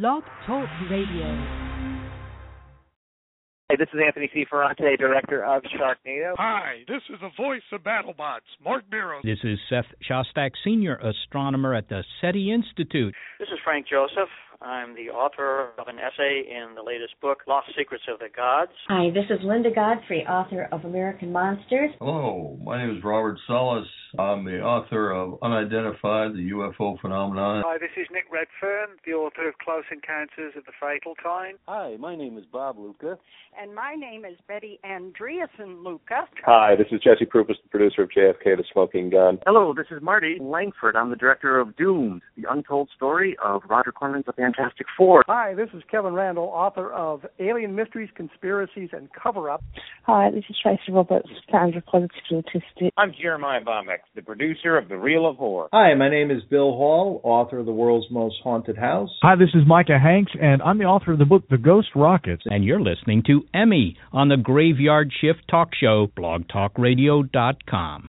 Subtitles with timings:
[0.00, 1.26] Blog Talk Radio.
[3.68, 4.46] Hey, this is Anthony C.
[4.48, 6.32] Ferrante, director of Sharknado.
[6.38, 9.20] Hi, this is the voice of BattleBots, Mark Beiro.
[9.22, 13.14] This is Seth Shostak, senior astronomer at the SETI Institute.
[13.38, 14.30] This is Frank Joseph.
[14.62, 18.70] I'm the author of an essay in the latest book, Lost Secrets of the Gods.
[18.86, 21.90] Hi, this is Linda Godfrey, author of American Monsters.
[21.98, 23.86] Hello, my name is Robert Salas.
[24.18, 27.64] I'm the author of Unidentified, the UFO Phenomenon.
[27.66, 31.58] Hi, this is Nick Redfern, the author of Close Encounters of the Fatal Kind.
[31.66, 33.18] Hi, my name is Bob Luca.
[33.60, 36.28] And my name is Betty Andreasson Luca.
[36.44, 39.38] Hi, this is Jesse Prupas, the producer of JFK The Smoking Gun.
[39.44, 40.94] Hello, this is Marty Langford.
[40.94, 45.24] I'm the director of Doomed, the untold story of Roger Corman's The Fantastic Four.
[45.26, 49.62] Hi, this is Kevin Randle, author of Alien Mysteries, Conspiracies, and Cover Up.
[50.04, 52.90] Hi, this is Tracy Roberts, founder of Positively Autistic.
[52.96, 55.68] I'm Jeremiah Bomek, the producer of The Reel of Horror.
[55.72, 59.10] Hi, my name is Bill Hall, author of The World's Most Haunted House.
[59.22, 62.42] Hi, this is Micah Hanks, and I'm the author of the book The Ghost Rockets.
[62.46, 68.06] And you're listening to Emi on the Graveyard Shift Talk Show, blogtalkradio.com.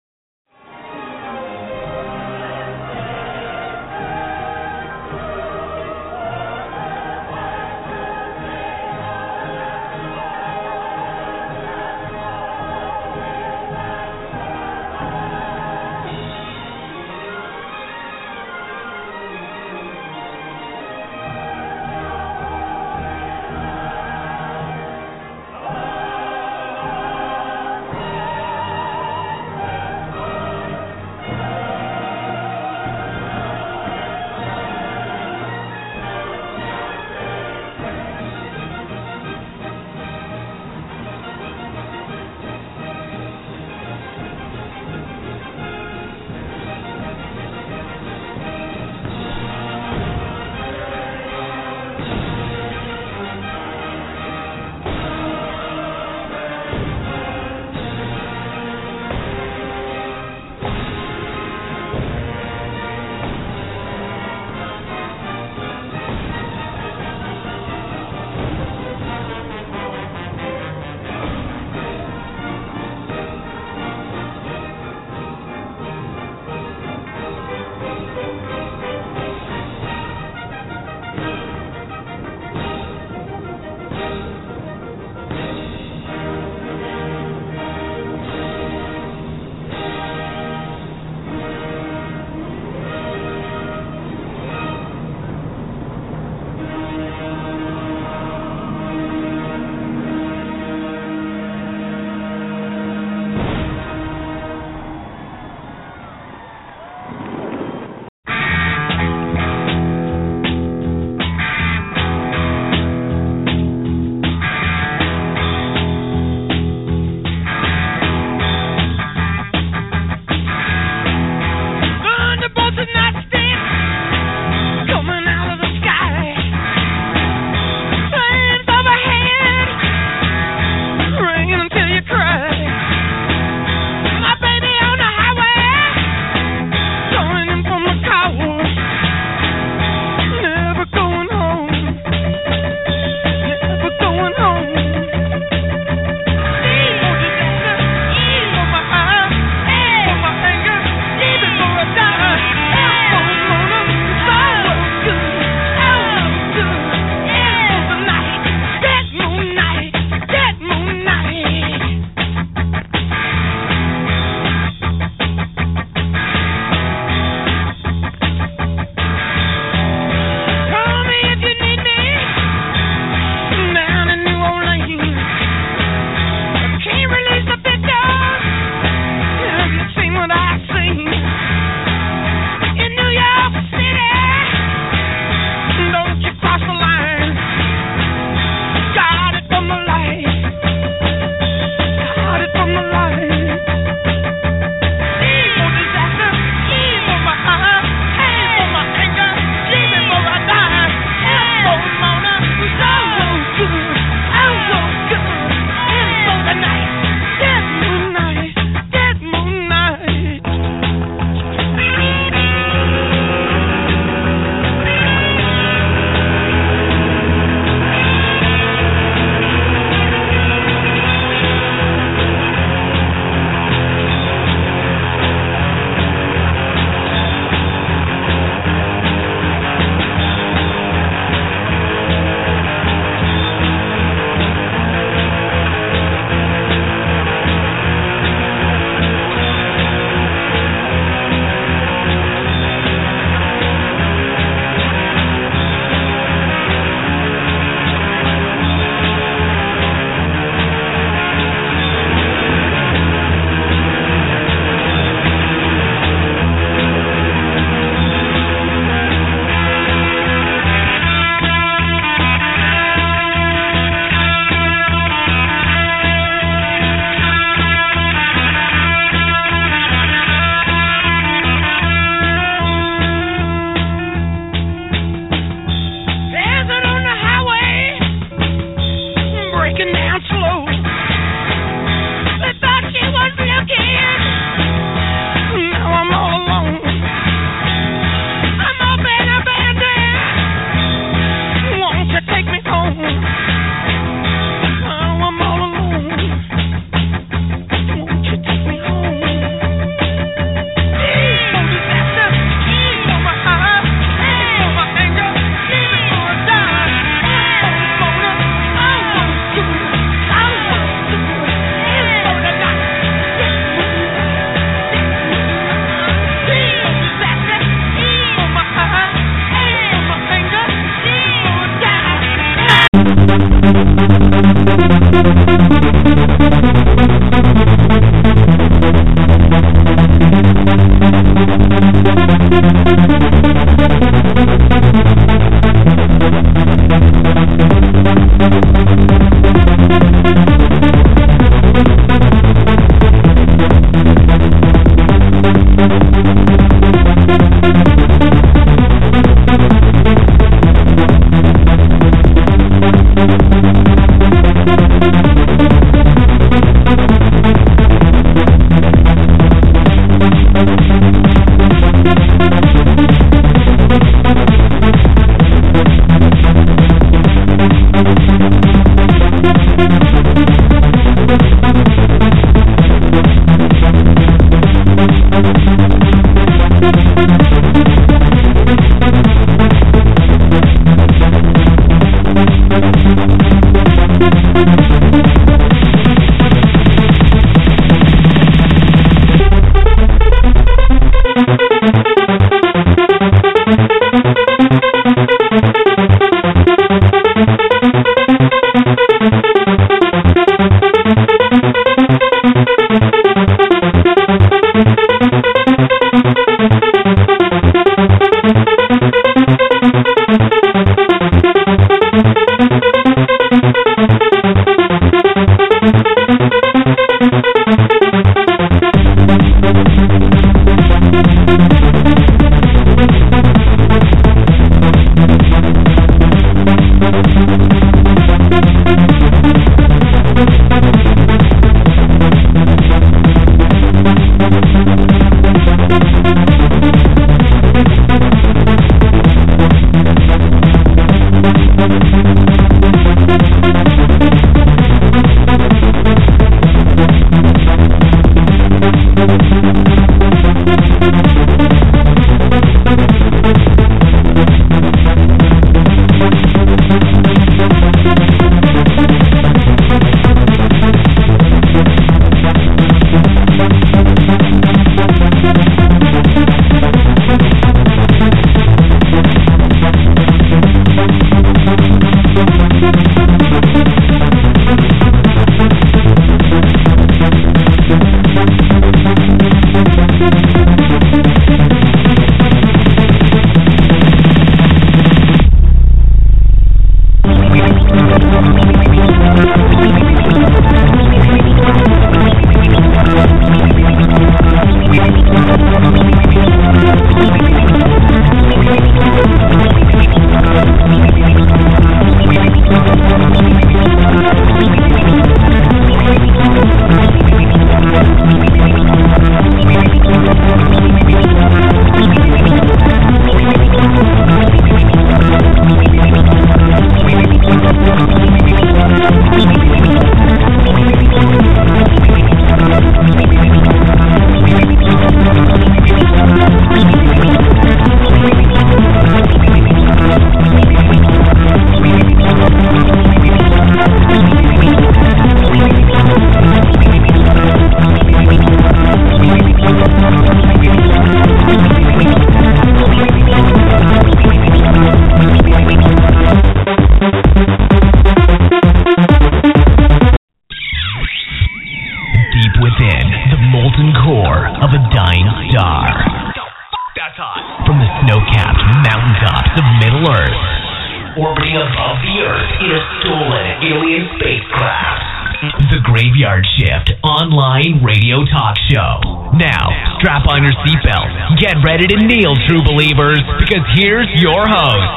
[571.69, 574.89] ready to kneel, true believers, because here's your host,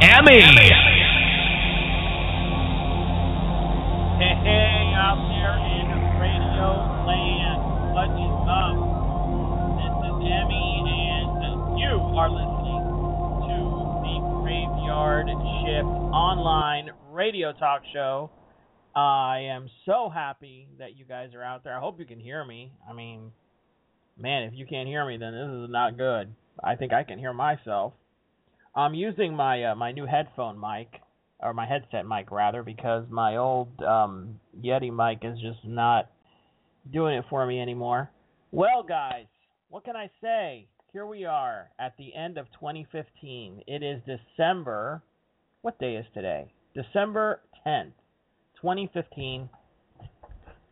[0.00, 0.40] Emi.
[4.16, 5.86] Hey, hey, out there in
[6.18, 6.72] radio
[7.04, 7.60] land,
[7.94, 8.74] what um, is up?
[9.76, 12.82] This is Emi, and you are listening
[13.44, 13.56] to
[14.02, 15.28] the Graveyard
[15.62, 15.86] Shift
[16.16, 18.30] online radio talk show.
[18.96, 21.76] I am so happy that you guys are out there.
[21.76, 22.72] I hope you can hear me.
[22.88, 23.30] I mean,
[24.18, 26.34] man, if you can't hear me, then this is not good.
[26.62, 27.92] I think I can hear myself.
[28.74, 31.00] I'm using my uh, my new headphone mic
[31.40, 36.10] or my headset mic rather because my old um, Yeti mic is just not
[36.92, 38.10] doing it for me anymore.
[38.52, 39.26] Well, guys,
[39.68, 40.66] what can I say?
[40.92, 43.62] Here we are at the end of 2015.
[43.66, 45.02] It is December.
[45.62, 46.52] What day is today?
[46.74, 47.92] December 10th,
[48.60, 49.48] 2015.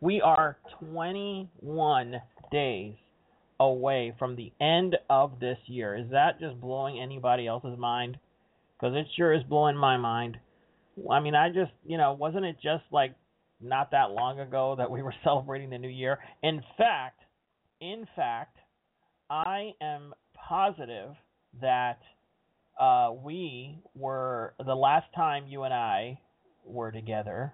[0.01, 0.57] We are
[0.91, 2.15] 21
[2.51, 2.93] days
[3.59, 5.95] away from the end of this year.
[5.95, 8.17] Is that just blowing anybody else's mind?
[8.79, 10.37] Because it sure is blowing my mind.
[11.09, 13.13] I mean, I just, you know, wasn't it just like
[13.61, 16.19] not that long ago that we were celebrating the new year?
[16.41, 17.21] In fact,
[17.81, 18.57] in fact,
[19.29, 20.13] I am
[20.47, 21.15] positive
[21.61, 21.99] that
[22.79, 26.19] uh, we were the last time you and I
[26.65, 27.53] were together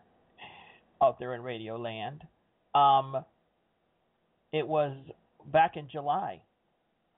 [1.01, 2.23] out there in Radio Land.
[2.73, 3.17] Um,
[4.51, 4.95] it was
[5.51, 6.41] back in July.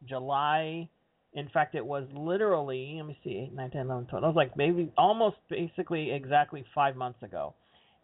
[0.05, 0.89] July.
[1.33, 4.23] In fact, it was literally, let me see, 8, 9, 10, 11, 12.
[4.23, 7.53] It was like maybe almost basically exactly five months ago.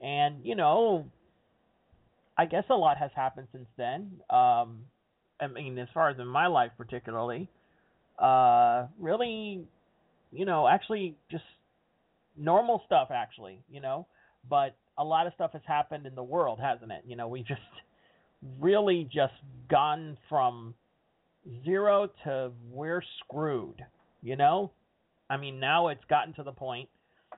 [0.02, 1.06] And, you know,
[2.38, 4.12] I guess a lot has happened since then.
[4.30, 4.82] Um,
[5.40, 7.50] I mean, as far as in my life, particularly,
[8.20, 9.66] uh, really,
[10.32, 11.44] you know, actually just
[12.38, 14.08] normal stuff, actually, you know,
[14.50, 17.04] but a lot of stuff has happened in the world, hasn't it?
[17.06, 17.62] You know, we just
[18.60, 19.34] really just
[19.70, 20.74] gone from
[21.66, 23.84] zero to we're screwed,
[24.22, 24.72] you know?
[25.30, 26.90] I mean, now it's gotten to the point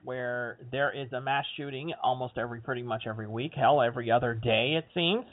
[0.04, 4.34] where there is a mass shooting almost every pretty much every week, hell, every other
[4.34, 5.24] day it seems.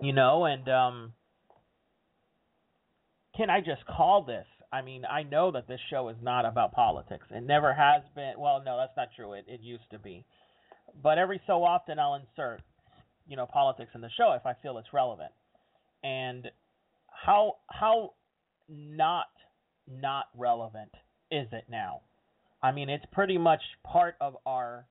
[0.00, 1.12] You know, and um
[3.36, 4.46] can I just call this?
[4.72, 7.26] I mean, I know that this show is not about politics.
[7.30, 8.34] It never has been.
[8.38, 9.32] Well, no, that's not true.
[9.32, 10.24] It it used to be.
[11.02, 12.62] But every so often I'll insert,
[13.30, 15.30] you know, politics in the show if I feel it's relevant.
[16.02, 16.50] And
[17.08, 18.14] how how
[18.68, 19.28] not
[19.88, 20.90] not relevant
[21.30, 22.00] is it now?
[22.62, 24.84] I mean, it's pretty much part of our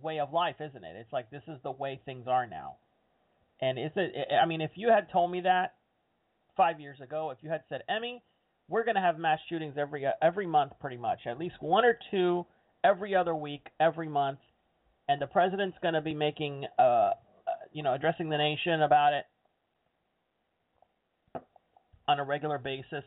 [0.00, 0.96] way of life, isn't it?
[0.96, 2.76] It's like this is the way things are now.
[3.60, 4.28] And is it?
[4.40, 5.74] I mean, if you had told me that
[6.56, 8.20] five years ago, if you had said, Emi,
[8.68, 11.98] we're going to have mass shootings every every month, pretty much, at least one or
[12.12, 12.46] two
[12.84, 14.38] every other week, every month,
[15.08, 17.10] and the president's going to be making, uh,
[17.72, 19.24] you know, addressing the nation about it
[22.06, 23.04] on a regular basis,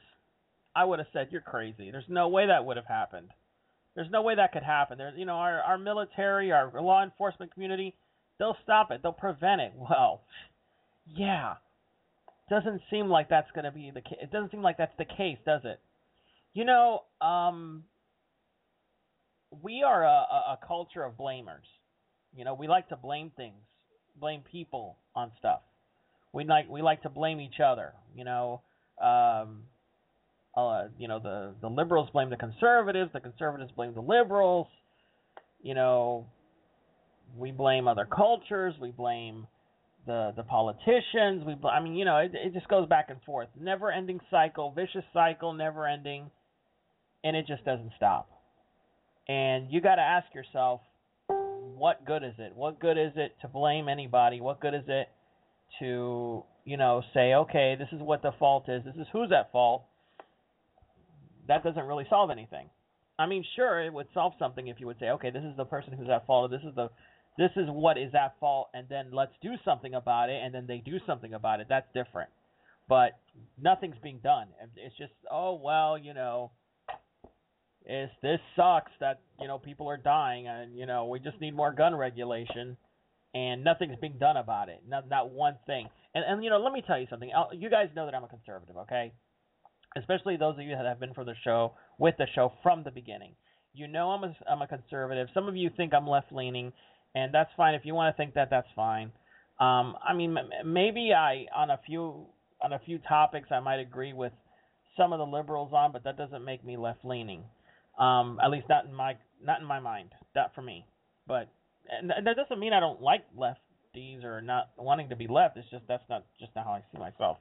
[0.75, 1.91] I would have said you're crazy.
[1.91, 3.30] There's no way that would have happened.
[3.96, 4.98] There's no way that could happen.
[4.98, 7.94] There's, you know, our our military, our law enforcement community,
[8.39, 9.01] they'll stop it.
[9.03, 9.74] They'll prevent it.
[9.75, 10.22] Well,
[11.06, 11.56] yeah.
[12.50, 14.20] Doesn't seem like that's going to be the case.
[14.22, 15.80] It doesn't seem like that's the case, does it?
[16.53, 17.84] You know, um,
[19.62, 21.68] we are a, a, a culture of blamers.
[22.36, 23.63] You know, we like to blame things,
[24.20, 25.62] blame people on stuff.
[26.34, 27.94] We like we like to blame each other.
[28.15, 28.62] You know,
[29.01, 29.63] um,
[30.56, 34.68] uh, you know the the liberals blame the conservatives, the conservatives blame the liberals.
[35.62, 36.25] You know,
[37.38, 39.48] we blame other cultures, we blame
[40.06, 41.44] the the politicians.
[41.46, 44.20] We bl- I mean, you know, it it just goes back and forth, never ending
[44.30, 46.32] cycle, vicious cycle, never ending,
[47.24, 48.30] and it just doesn't stop.
[49.27, 50.82] And you got to ask yourself,
[51.82, 52.56] what good is it?
[52.56, 54.40] What good is it to blame anybody?
[54.40, 55.10] What good is it
[55.80, 58.84] to you know say, okay, this is what the fault is.
[58.86, 59.86] This is who's at fault
[61.48, 62.70] that doesn't really solve anything.
[63.18, 65.66] I mean, sure, it would solve something if you would say, okay, this is the
[65.66, 66.92] person who's at fault, this is the
[67.40, 70.68] this is what is at fault, and then let's do something about it, and then
[70.68, 71.68] they do something about it.
[71.68, 72.30] That's different.
[72.88, 73.18] But
[73.60, 74.50] nothing's being done.
[74.76, 76.52] It's just, oh well, you know,
[77.86, 81.56] it's this sucks that you know people are dying, and you know we just need
[81.56, 82.78] more gun regulation,
[83.34, 84.82] and nothing's being done about it.
[84.88, 85.90] Not not one thing.
[86.14, 87.32] And and you know, let me tell you something.
[87.36, 89.14] I'll, you guys know that I'm a conservative, okay?
[89.98, 92.92] especially those of you that have been for the show with the show from the
[92.92, 93.34] beginning.
[93.74, 95.28] You know I'm a, I'm a conservative.
[95.34, 96.74] Some of you think I'm left leaning,
[97.16, 97.74] and that's fine.
[97.74, 99.12] If you want to think that, that's fine.
[99.60, 100.36] Um, I mean,
[100.66, 102.26] maybe I on a few
[102.64, 104.34] on a few topics I might agree with
[104.98, 107.44] some of the liberals on, but that doesn't make me left leaning.
[108.00, 110.10] Um, at least not in my not in my mind.
[110.36, 110.86] Not for me.
[111.27, 111.50] But
[111.89, 115.57] and that doesn't mean I don't like lefties or not wanting to be left.
[115.57, 117.38] It's just that's not just not how I see myself.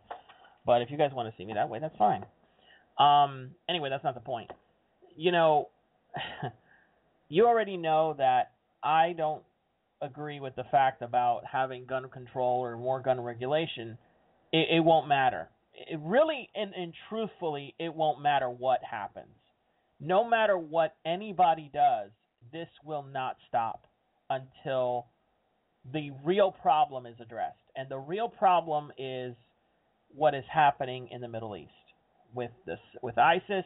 [0.66, 2.24] But if you guys want to see me that way, that's fine.
[2.98, 4.50] Um, anyway, that's not the point.
[5.16, 5.68] You know,
[7.28, 8.52] you already know that
[8.82, 9.42] I don't
[10.02, 13.96] agree with the fact about having gun control or more gun regulation.
[14.52, 15.48] It, it won't matter.
[15.74, 19.28] It really and, and truthfully, it won't matter what happens.
[20.00, 22.10] No matter what anybody does,
[22.52, 23.86] this will not stop
[24.30, 25.06] until
[25.92, 27.56] the real problem is addressed.
[27.76, 29.34] And the real problem is
[30.14, 31.70] what is happening in the Middle East
[32.34, 33.64] with this with ISIS,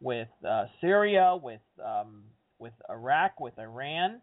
[0.00, 2.24] with uh, Syria, with um,
[2.58, 4.20] with Iraq, with Iran.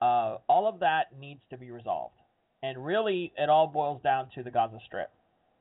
[0.00, 2.16] Uh, all of that needs to be resolved,
[2.62, 5.10] and really, it all boils down to the Gaza Strip,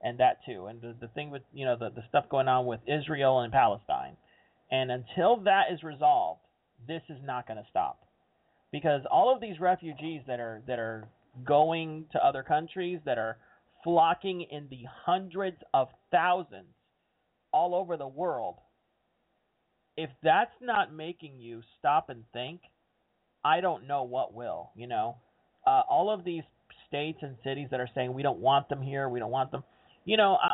[0.01, 2.65] and that too, and the, the thing with you know the the stuff going on
[2.65, 4.17] with Israel and Palestine,
[4.71, 6.41] and until that is resolved,
[6.87, 7.99] this is not going to stop.
[8.71, 11.07] because all of these refugees that are that are
[11.45, 13.37] going to other countries that are
[13.83, 16.73] flocking in the hundreds of thousands
[17.53, 18.57] all over the world
[19.97, 22.61] if that's not making you stop and think
[23.45, 25.17] i don't know what will you know
[25.67, 26.43] uh, all of these
[26.87, 29.63] states and cities that are saying we don't want them here we don't want them
[30.05, 30.49] you know I,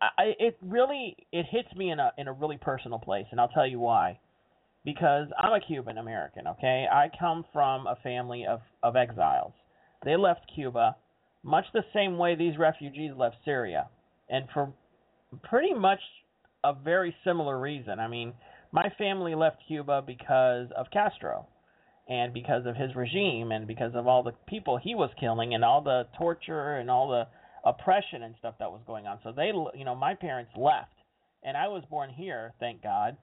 [0.00, 3.48] I it really it hits me in a in a really personal place and i'll
[3.48, 4.18] tell you why
[4.84, 6.86] because I'm a Cuban American, okay?
[6.92, 9.52] I come from a family of, of exiles.
[10.04, 10.96] They left Cuba
[11.42, 13.88] much the same way these refugees left Syria,
[14.28, 14.72] and for
[15.42, 16.00] pretty much
[16.62, 17.98] a very similar reason.
[17.98, 18.32] I mean,
[18.72, 21.46] my family left Cuba because of Castro
[22.08, 25.64] and because of his regime and because of all the people he was killing and
[25.64, 27.26] all the torture and all the
[27.64, 29.18] oppression and stuff that was going on.
[29.22, 30.94] So they, you know, my parents left
[31.42, 33.16] and I was born here, thank God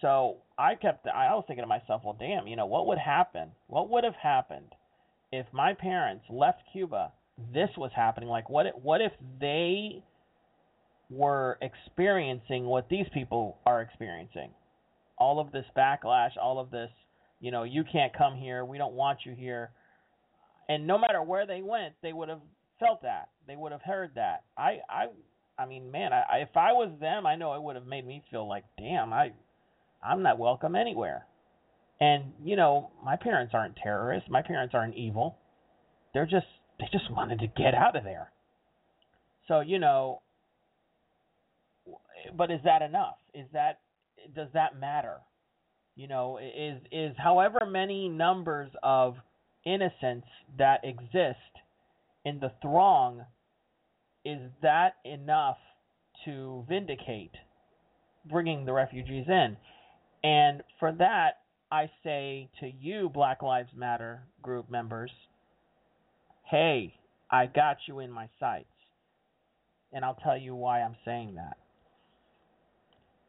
[0.00, 3.50] so I kept, I was thinking to myself, well, damn, you know, what would happen?
[3.66, 4.74] What would have happened
[5.30, 7.12] if my parents left Cuba?
[7.52, 8.28] This was happening.
[8.28, 8.66] Like, what?
[8.66, 10.02] If, what if they
[11.10, 14.50] were experiencing what these people are experiencing?
[15.18, 16.90] All of this backlash, all of this,
[17.40, 18.64] you know, you can't come here.
[18.64, 19.70] We don't want you here.
[20.68, 22.40] And no matter where they went, they would have
[22.80, 23.28] felt that.
[23.46, 24.42] They would have heard that.
[24.56, 25.06] I, I,
[25.58, 28.24] I mean, man, I, if I was them, I know it would have made me
[28.30, 29.32] feel like, damn, I
[30.02, 31.26] I'm not welcome anywhere.
[32.00, 34.28] And you know, my parents aren't terrorists.
[34.30, 35.36] My parents aren't evil.
[36.14, 36.46] They're just
[36.78, 38.30] they just wanted to get out of there.
[39.48, 40.22] So, you know,
[42.36, 43.16] but is that enough?
[43.34, 43.80] Is that
[44.34, 45.18] does that matter?
[45.94, 49.16] You know, is is however many numbers of
[49.66, 51.36] innocents that exist
[52.24, 53.24] in the throng
[54.24, 55.56] is that enough
[56.24, 57.34] to vindicate
[58.30, 59.56] bringing the refugees in?
[60.22, 61.38] And for that,
[61.72, 65.10] I say to you, Black Lives Matter group members,
[66.44, 66.94] hey,
[67.30, 68.66] I got you in my sights.
[69.92, 71.56] And I'll tell you why I'm saying that.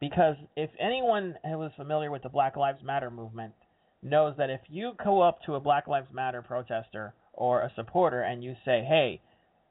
[0.00, 3.54] Because if anyone who is familiar with the Black Lives Matter movement
[4.02, 8.22] knows that if you go up to a Black Lives Matter protester or a supporter
[8.22, 9.20] and you say, hey,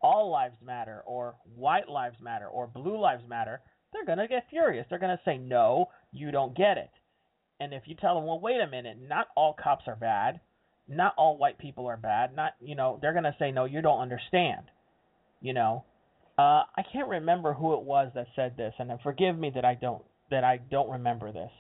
[0.01, 3.61] all lives matter, or white lives matter, or blue lives matter,
[3.93, 4.85] they're going to get furious.
[4.89, 6.89] They're going to say, no, you don't get it.
[7.61, 10.39] And if you tell them, well, wait a minute, not all cops are bad,
[10.87, 13.99] not all white people are bad, not you know, they're gonna say, no, you don't
[13.99, 14.65] understand.
[15.41, 15.85] You know,
[16.39, 19.75] uh, I can't remember who it was that said this, and forgive me that I
[19.75, 21.51] don't that I don't remember this.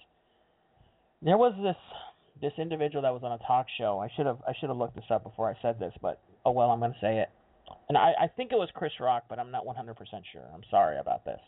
[1.21, 1.75] There was this
[2.41, 3.99] this individual that was on a talk show.
[3.99, 6.51] I should have I should have looked this up before I said this, but oh
[6.51, 7.29] well, I'm going to say it.
[7.87, 9.95] And I, I think it was Chris Rock, but I'm not 100%
[10.31, 10.41] sure.
[10.53, 11.39] I'm sorry about this.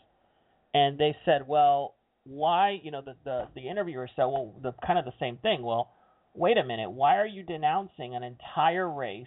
[0.72, 4.98] And they said, well, why you know the the the interviewer said well the kind
[4.98, 5.90] of the same thing well
[6.34, 9.26] wait a minute why are you denouncing an entire race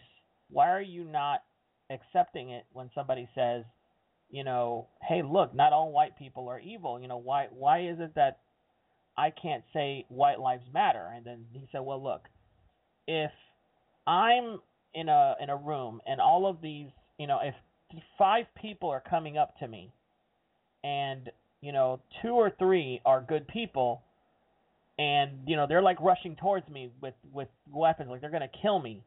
[0.50, 1.44] why are you not
[1.92, 3.64] accepting it when somebody says
[4.30, 7.98] you know hey look not all white people are evil you know why why is
[8.00, 8.40] it that
[9.18, 12.24] i can't say white lives matter and then he said well look
[13.08, 13.32] if
[14.06, 14.60] i'm
[14.94, 17.56] in a in a room and all of these you know if
[18.18, 19.92] five people are coming up to me
[20.84, 21.30] and
[21.62, 24.02] you know, two or three are good people,
[25.00, 28.80] and you know they're like rushing towards me with with weapons, like they're gonna kill
[28.80, 29.04] me,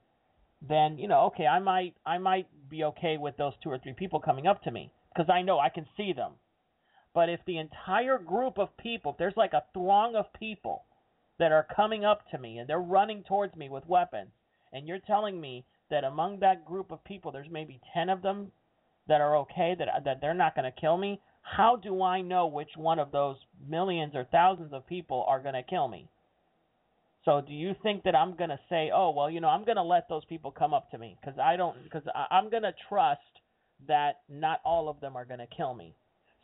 [0.66, 3.92] then you know, okay, I might I might be okay with those two or three
[3.92, 6.32] people coming up to me because I know I can see them.
[7.14, 10.84] But if the entire group of people, if there's like a throng of people
[11.38, 14.30] that are coming up to me and they're running towards me with weapons,
[14.72, 18.52] and you're telling me that among that group of people, there's maybe ten of them
[19.08, 22.46] that are okay, that that they're not going to kill me, how do I know
[22.46, 23.36] which one of those
[23.68, 26.08] millions or thousands of people are going to kill me?
[27.24, 29.76] So do you think that I'm going to say, "Oh, well, you know, I'm going
[29.76, 32.74] to let those people come up to me because I don't because I'm going to
[32.88, 33.20] trust
[33.88, 35.94] that not all of them are going to kill me."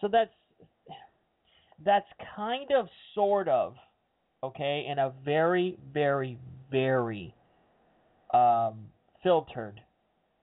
[0.01, 0.33] So that's
[1.85, 3.75] that's kind of sort of
[4.43, 6.39] okay in a very very
[6.71, 7.35] very
[8.33, 8.87] um
[9.23, 9.81] filtered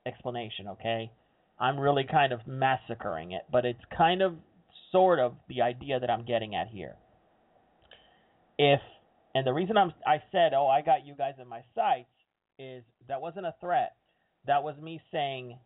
[0.06, 1.12] explanation, okay?
[1.60, 4.36] I'm really kind of massacring it, but it's kind of
[4.91, 6.95] sort of the idea that I'm getting at here.
[8.58, 8.82] If
[9.36, 12.10] and the reason I'm I said, "Oh, I got you guys in my sights,"
[12.60, 13.93] is that wasn't a threat.
[14.45, 15.58] That was me saying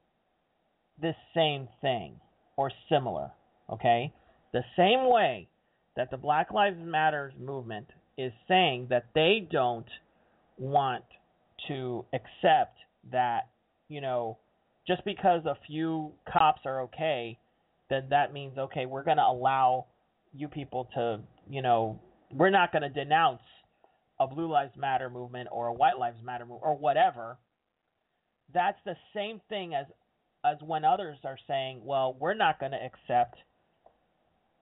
[1.01, 2.19] this same thing
[2.55, 3.31] or similar,
[3.69, 4.13] okay?
[4.53, 5.47] The same way
[5.95, 9.88] that the Black Lives Matter movement is saying that they don't
[10.57, 11.03] want
[11.67, 12.77] to accept
[13.12, 13.49] that,
[13.89, 14.38] you know,
[14.88, 17.38] just because a few cops are okay,
[17.89, 19.86] then that means okay, we're going to allow
[20.33, 21.99] you people to, you know,
[22.31, 23.41] we're not going to denounce
[24.19, 27.38] a Blue Lives Matter movement or a White Lives Matter movement or whatever,
[28.53, 29.86] that's the same thing as
[30.45, 33.36] as when others are saying, well, we're not going to accept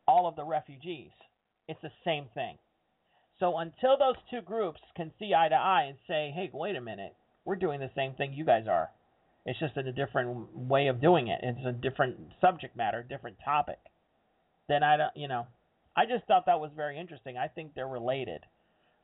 [0.07, 1.11] all of the refugees.
[1.67, 2.57] It's the same thing.
[3.39, 6.81] So until those two groups can see eye to eye and say, hey, wait a
[6.81, 8.89] minute, we're doing the same thing you guys are.
[9.45, 11.39] It's just in a different way of doing it.
[11.43, 13.79] It's a different subject matter, different topic.
[14.67, 15.45] Then I don't, you know,
[15.95, 17.37] I just thought that was very interesting.
[17.37, 18.41] I think they're related.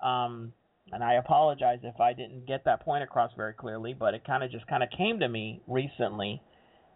[0.01, 0.53] Um,
[0.91, 4.43] and I apologize if I didn't get that point across very clearly, but it kind
[4.43, 6.41] of just kind of came to me recently,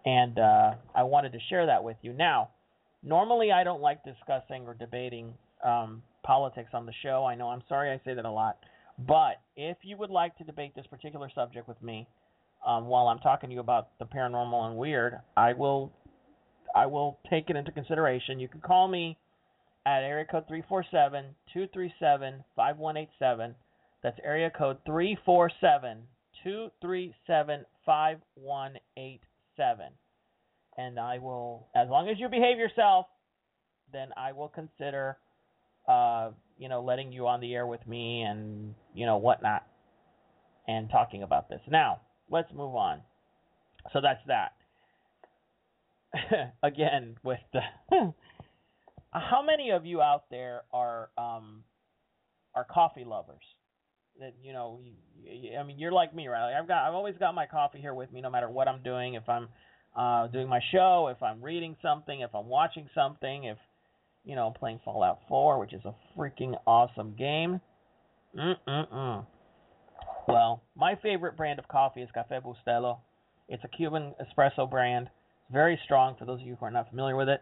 [0.06, 2.13] and uh, I wanted to share that with you.
[2.13, 2.50] Now,
[3.06, 7.26] normally I don't like discussing or debating um, politics on the show.
[7.26, 8.58] I know I'm sorry I say that a lot,
[9.08, 12.08] but if you would like to debate this particular subject with me
[12.65, 15.91] um, while I'm talking to you about the paranormal and weird, I will
[16.76, 18.39] I will take it into consideration.
[18.39, 19.18] You can call me
[19.86, 20.46] at area code
[21.56, 23.54] 347-237-5187.
[24.04, 27.65] That's area code 347-237-5187.
[30.78, 33.08] And I will as long as you behave yourself,
[33.92, 35.18] then I will consider
[35.88, 39.64] uh, you know, letting you on the air with me and, you know, whatnot
[40.68, 41.60] and talking about this.
[41.70, 43.02] Now, let's move on.
[43.94, 44.54] So that's that.
[46.64, 47.60] Again, with the
[49.12, 51.64] how many of you out there are um
[52.56, 53.44] are coffee lovers?
[54.20, 54.80] That you know,
[55.22, 56.58] you, I mean, you're like me, right?
[56.58, 59.16] I've got I've always got my coffee here with me, no matter what I'm doing.
[59.16, 59.50] If I'm
[59.96, 63.58] uh doing my show, if I'm reading something, if I'm watching something, if
[64.26, 67.62] you know, playing Fallout 4, which is a freaking awesome game.
[68.38, 69.26] Mm-mm-mm.
[70.28, 72.98] Well, my favorite brand of coffee is Cafe Bustelo.
[73.48, 75.08] It's a Cuban espresso brand.
[75.08, 77.42] It's very strong for those of you who are not familiar with it.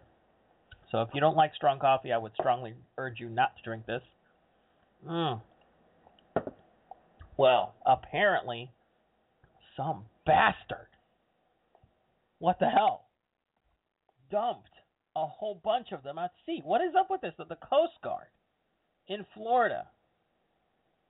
[0.92, 3.86] So if you don't like strong coffee, I would strongly urge you not to drink
[3.86, 4.02] this.
[5.10, 5.42] Mm.
[7.38, 8.70] Well, apparently,
[9.76, 10.88] some bastard.
[12.44, 13.06] What the hell?
[14.30, 14.68] Dumped
[15.16, 16.60] a whole bunch of them at sea.
[16.62, 17.32] What is up with this?
[17.38, 18.28] The Coast Guard
[19.08, 19.88] in Florida,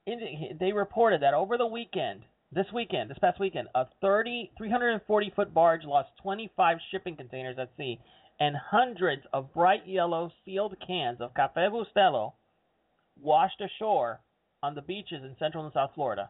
[0.05, 0.19] in,
[0.59, 5.55] they reported that over the weekend, this weekend, this past weekend, a 30, 340 foot
[5.55, 7.99] barge lost 25 shipping containers at sea,
[8.39, 12.33] and hundreds of bright yellow sealed cans of Cafe Bustelo
[13.19, 14.19] washed ashore
[14.61, 16.29] on the beaches in Central and South Florida.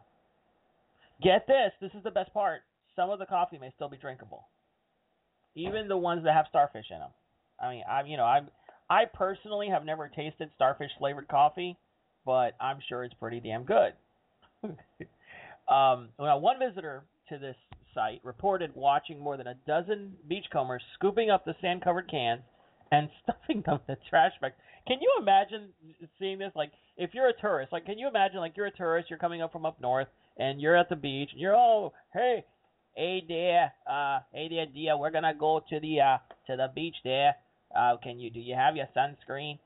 [1.22, 2.62] Get this, this is the best part.
[2.96, 4.46] Some of the coffee may still be drinkable,
[5.54, 7.10] even the ones that have starfish in them.
[7.60, 8.40] I mean, I you know, I
[8.90, 11.76] I personally have never tasted starfish flavored coffee,
[12.24, 13.92] but I'm sure it's pretty damn good.
[15.68, 17.56] um, well, one visitor to this
[17.94, 22.42] site reported watching more than a dozen beachcombers scooping up the sand-covered cans
[22.92, 24.54] and stuffing them in the trash bags.
[24.86, 25.68] Can you imagine
[26.18, 26.52] seeing this?
[26.54, 29.40] Like, if you're a tourist, like, can you imagine, like, you're a tourist, you're coming
[29.40, 32.44] up from up north, and you're at the beach, and you're, oh, hey,
[32.94, 36.96] hey there, uh, hey there, dear, we're gonna go to the, uh, to the beach
[37.04, 37.34] there.
[37.74, 39.58] Uh, can you do you have your sunscreen?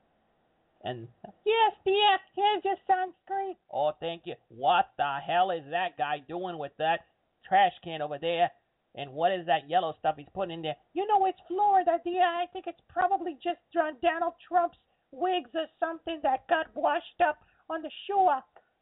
[0.84, 1.08] And
[1.44, 3.54] yes, dear, here's your sunscreen.
[3.72, 4.34] Oh, thank you.
[4.48, 7.00] What the hell is that guy doing with that
[7.46, 8.50] trash can over there?
[8.94, 10.76] And what is that yellow stuff he's putting in there?
[10.94, 12.22] You know, it's Florida, dear.
[12.22, 14.78] I think it's probably just Donald Trump's
[15.12, 17.38] wigs or something that got washed up
[17.68, 18.40] on the shore.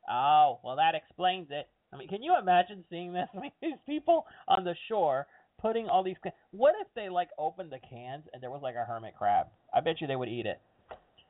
[0.09, 1.69] Oh, well, that explains it.
[1.93, 3.29] I mean, can you imagine seeing this?
[3.37, 5.27] I mean, these people on the shore
[5.61, 6.17] putting all these.
[6.51, 9.47] What if they like opened the cans and there was like a hermit crab?
[9.75, 10.61] I bet you they would eat it.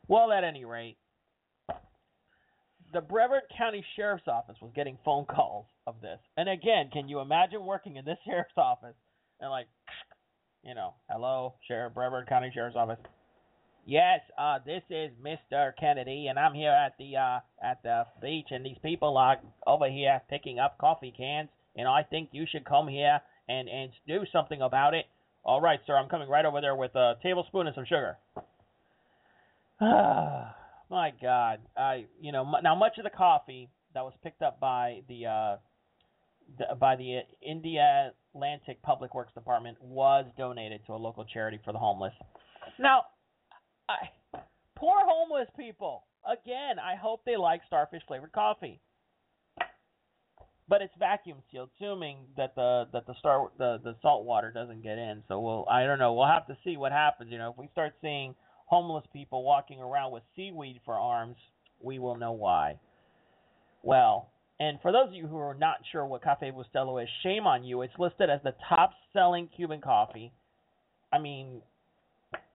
[0.08, 0.96] Well, at any rate,
[2.92, 6.18] the Brevard County Sheriff's Office was getting phone calls of this.
[6.36, 8.96] And again, can you imagine working in this sheriff's office
[9.40, 9.66] and like,
[10.64, 12.98] you know, hello, Sheriff Brevard County Sheriff's Office.
[13.88, 15.70] Yes, uh, this is Mr.
[15.79, 19.88] Kennedy, and I'm here at the uh, at the beach, and these people are over
[19.88, 24.22] here picking up coffee cans, and I think you should come here and and do
[24.33, 25.05] something about it.
[25.44, 28.18] All right, sir, I'm coming right over there with a tablespoon and some sugar.
[29.81, 30.57] Ah,
[30.90, 35.03] my God, I you know now much of the coffee that was picked up by
[35.09, 35.57] the uh
[36.59, 41.70] the, by the India Atlantic Public Works Department was donated to a local charity for
[41.70, 42.14] the homeless.
[42.81, 43.05] Now,
[43.88, 44.38] I,
[44.75, 46.05] poor homeless people.
[46.25, 48.81] Again, I hope they like starfish flavored coffee
[50.68, 54.83] but it's vacuum sealed, assuming that the that the star the the salt water doesn't
[54.83, 55.22] get in.
[55.29, 56.12] So we'll I don't know.
[56.14, 57.31] We'll have to see what happens.
[57.31, 58.35] You know, if we start seeing
[58.66, 61.37] homeless people walking around with seaweed for arms,
[61.81, 62.79] we will know why.
[63.83, 67.46] Well, and for those of you who are not sure what Cafe Bustelo is, shame
[67.46, 67.83] on you.
[67.83, 70.33] It's listed as the top selling Cuban coffee.
[71.12, 71.62] I mean,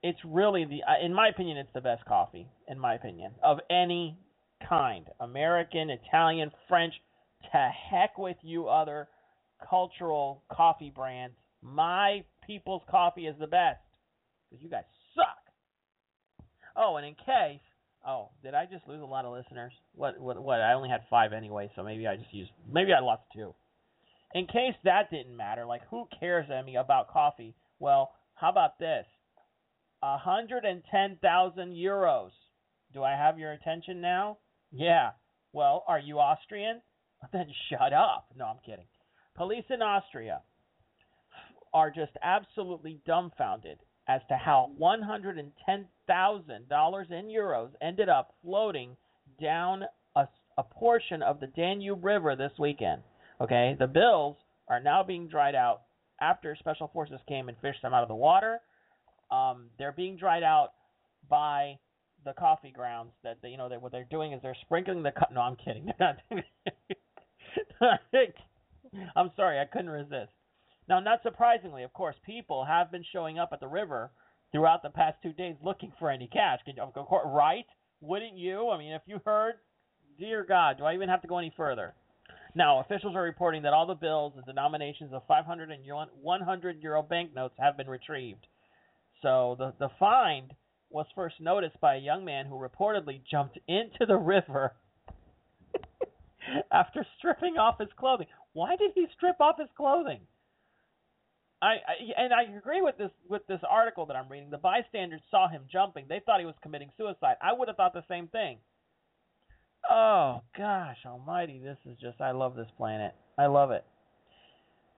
[0.02, 3.58] it's really the uh, in my opinion, it's the best coffee in my opinion of
[3.70, 4.18] any
[4.68, 5.06] kind.
[5.20, 6.94] American, Italian, French.
[7.52, 9.08] To heck with you, other
[9.68, 11.34] cultural coffee brands.
[11.60, 13.80] My people's coffee is the best
[14.48, 14.84] because you guys
[15.14, 15.26] suck.
[16.76, 17.60] Oh, and in case,
[18.06, 19.72] oh, did I just lose a lot of listeners?
[19.94, 20.60] What, what, what?
[20.60, 23.54] I only had five anyway, so maybe I just used, maybe I lost two.
[24.34, 27.54] In case that didn't matter, like who cares, Emi, about coffee?
[27.78, 29.04] Well, how about this?
[30.02, 32.30] 110,000 euros.
[32.92, 34.38] Do I have your attention now?
[34.70, 35.10] Yeah.
[35.52, 36.80] Well, are you Austrian?
[37.32, 38.26] Then shut up.
[38.36, 38.86] No, I'm kidding.
[39.36, 40.40] Police in Austria
[41.72, 48.96] are just absolutely dumbfounded as to how $110,000 in euros ended up floating
[49.40, 49.84] down
[50.16, 50.26] a,
[50.58, 53.02] a portion of the Danube River this weekend.
[53.40, 54.36] Okay, the bills
[54.68, 55.82] are now being dried out
[56.20, 58.58] after special forces came and fished them out of the water.
[59.32, 60.72] Um, they're being dried out
[61.28, 61.78] by
[62.24, 65.10] the coffee grounds that they, you know that what they're doing is they're sprinkling the
[65.10, 65.32] cut.
[65.32, 65.90] No, I'm kidding.
[69.16, 70.32] I'm sorry, I couldn't resist.
[70.88, 74.10] Now, not surprisingly, of course, people have been showing up at the river
[74.52, 76.60] throughout the past two days looking for any cash.
[76.64, 77.64] Can, Of course, right?
[78.00, 78.68] Wouldn't you?
[78.70, 79.54] I mean, if you heard,
[80.18, 81.94] dear God, do I even have to go any further?
[82.54, 85.82] Now, officials are reporting that all the bills and denominations of 500 and
[86.20, 88.46] 100 euro banknotes have been retrieved.
[89.22, 90.52] So the the find
[90.90, 94.72] was first noticed by a young man who reportedly jumped into the river
[96.72, 98.26] after stripping off his clothing.
[98.52, 100.20] Why did he strip off his clothing?
[101.62, 104.50] I, I and I agree with this with this article that I'm reading.
[104.50, 106.06] The bystanders saw him jumping.
[106.08, 107.36] They thought he was committing suicide.
[107.40, 108.58] I would have thought the same thing.
[109.88, 113.14] Oh gosh almighty, this is just I love this planet.
[113.38, 113.84] I love it.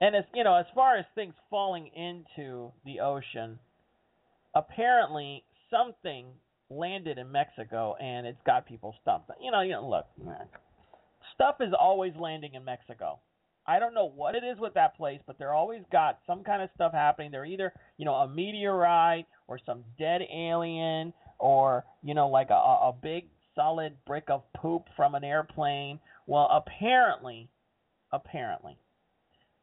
[0.01, 3.59] And as you know, as far as things falling into the ocean,
[4.55, 6.27] apparently something
[6.71, 9.31] landed in Mexico and it's got people stumped.
[9.41, 10.07] You know, you know, look,
[11.35, 13.19] stuff is always landing in Mexico.
[13.67, 16.63] I don't know what it is with that place, but they're always got some kind
[16.63, 17.31] of stuff happening.
[17.31, 22.55] They're either, you know, a meteorite or some dead alien or, you know, like a,
[22.55, 25.99] a big solid brick of poop from an airplane.
[26.27, 27.49] Well, apparently,
[28.13, 28.77] apparently,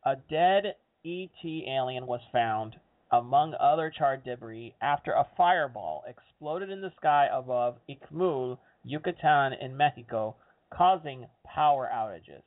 [0.04, 0.75] a dead
[1.06, 2.75] ET alien was found
[3.12, 9.76] among other charred debris after a fireball exploded in the sky above Ixmul, Yucatan in
[9.76, 10.36] Mexico,
[10.74, 12.41] causing power outages.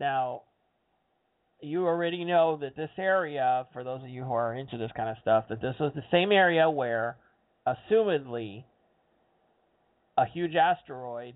[0.00, 0.42] Now,
[1.60, 5.08] you already know that this area, for those of you who are into this kind
[5.08, 7.16] of stuff, that this was the same area where,
[7.66, 8.64] assumedly,
[10.16, 11.34] a huge asteroid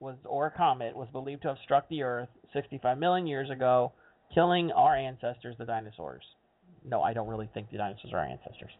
[0.00, 3.92] was or comet was believed to have struck the Earth 65 million years ago,
[4.32, 6.22] killing our ancestors, the dinosaurs.
[6.88, 8.70] No, I don't really think the dinosaurs are our ancestors.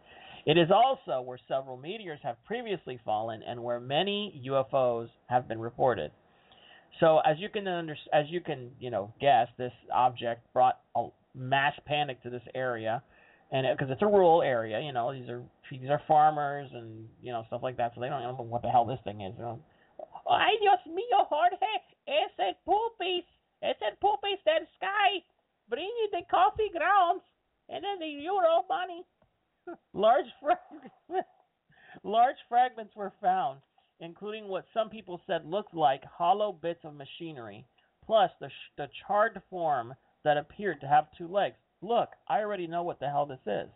[0.47, 5.61] It is also where several meteors have previously fallen and where many UFOs have been
[5.61, 6.11] reported.
[7.01, 11.09] So as you can under, as you can you know guess, this object brought a
[11.35, 13.03] mass panic to this area,
[13.53, 17.07] and because it, it's a rural area, you know these are these are farmers and
[17.23, 19.35] you know stuff like that, so they don't know what the hell this thing is.
[19.37, 19.61] You know?
[20.31, 21.77] Ay Dios mío, Jorge,
[22.09, 23.25] es el pupis,
[23.63, 25.23] es el pupis del sky,
[25.69, 27.23] bring bringing the coffee grounds
[27.69, 29.05] and then the euro money.
[29.93, 30.27] large
[32.05, 33.61] large fragments were found
[34.01, 37.65] including what some people said looked like hollow bits of machinery,
[38.05, 41.57] plus the, sh- the charred form that appeared to have two legs.
[41.83, 43.69] Look, I already know what the hell this is.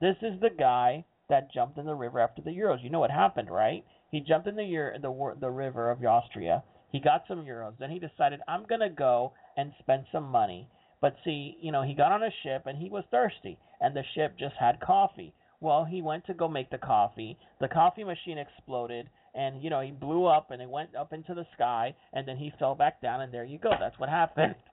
[0.00, 2.82] This is the guy that jumped in the river after the Euros.
[2.82, 3.84] You know what happened, right?
[4.10, 6.62] He jumped in the the the river of Austria.
[6.90, 7.74] He got some euros.
[7.78, 10.66] Then he decided, I'm gonna go and spend some money.
[11.00, 14.02] But see, you know, he got on a ship and he was thirsty, and the
[14.14, 15.32] ship just had coffee.
[15.60, 17.36] Well, he went to go make the coffee.
[17.60, 21.34] The coffee machine exploded, and you know he blew up and it went up into
[21.34, 23.70] the sky and then he fell back down and there you go.
[23.78, 24.54] That's what happened.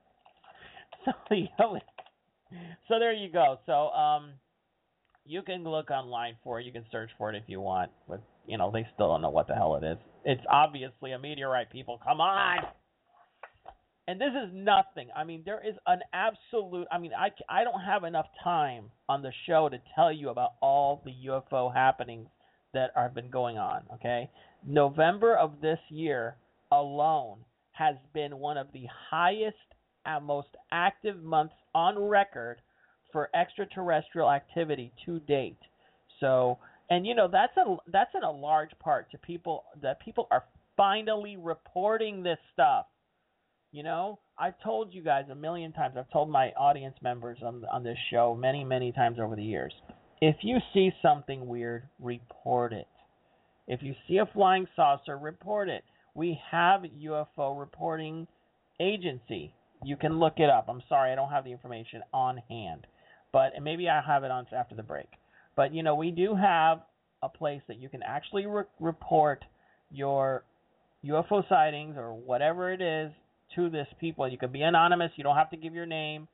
[1.05, 1.79] So you know,
[2.87, 3.59] so there you go.
[3.67, 4.31] So um
[5.23, 6.65] you can look online for it.
[6.65, 9.29] You can search for it if you want but you know they still don't know
[9.29, 9.97] what the hell it is.
[10.23, 11.99] It's obviously a meteorite people.
[12.03, 12.57] Come on
[14.07, 17.81] and this is nothing i mean there is an absolute i mean i i don't
[17.81, 22.27] have enough time on the show to tell you about all the ufo happenings
[22.73, 24.29] that have been going on okay
[24.65, 26.35] November of this year
[26.71, 27.37] alone
[27.73, 29.57] has been one of the highest
[30.05, 32.61] and most active months on record
[33.11, 35.59] for extraterrestrial activity to date.
[36.19, 36.57] So,
[36.89, 40.43] and you know that's a that's in a large part to people that people are
[40.77, 42.85] finally reporting this stuff.
[43.75, 45.95] You know, I've told you guys a million times.
[45.99, 49.73] I've told my audience members on on this show many many times over the years.
[50.21, 52.87] If you see something weird, report it.
[53.67, 55.83] If you see a flying saucer, report it.
[56.13, 58.27] we have UFO reporting
[58.79, 59.53] agency.
[59.83, 60.67] You can look it up.
[60.69, 62.87] I'm sorry, I don't have the information on hand,
[63.33, 65.09] but maybe I have it on after the break.
[65.57, 66.79] But you know, we do have
[67.21, 69.43] a place that you can actually re- report
[69.91, 70.45] your
[71.03, 73.11] UFO sightings or whatever it is
[73.55, 74.29] to this people.
[74.29, 75.11] You can be anonymous.
[75.15, 76.27] You don't have to give your name.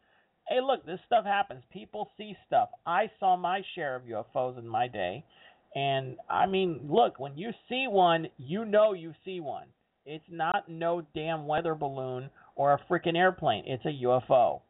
[0.47, 1.63] Hey, look, this stuff happens.
[1.71, 2.69] People see stuff.
[2.85, 5.23] I saw my share of UFOs in my day.
[5.75, 9.67] And I mean, look, when you see one, you know you see one.
[10.05, 13.63] It's not no damn weather balloon or a freaking airplane.
[13.65, 14.61] It's a UFO.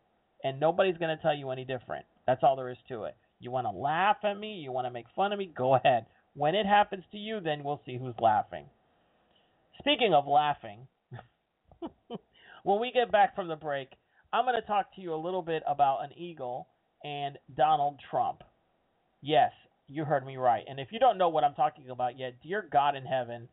[0.43, 2.05] And nobody's going to tell you any different.
[2.27, 3.15] That's all there is to it.
[3.39, 4.53] You want to laugh at me?
[4.55, 5.51] You want to make fun of me?
[5.55, 6.05] Go ahead.
[6.35, 8.65] When it happens to you, then we'll see who's laughing.
[9.79, 10.87] Speaking of laughing,
[12.63, 13.89] when we get back from the break,
[14.33, 16.67] I'm going to talk to you a little bit about an eagle
[17.03, 18.43] and Donald Trump.
[19.21, 19.51] Yes,
[19.87, 20.63] you heard me right.
[20.67, 23.49] And if you don't know what I'm talking about yet, dear God in heaven,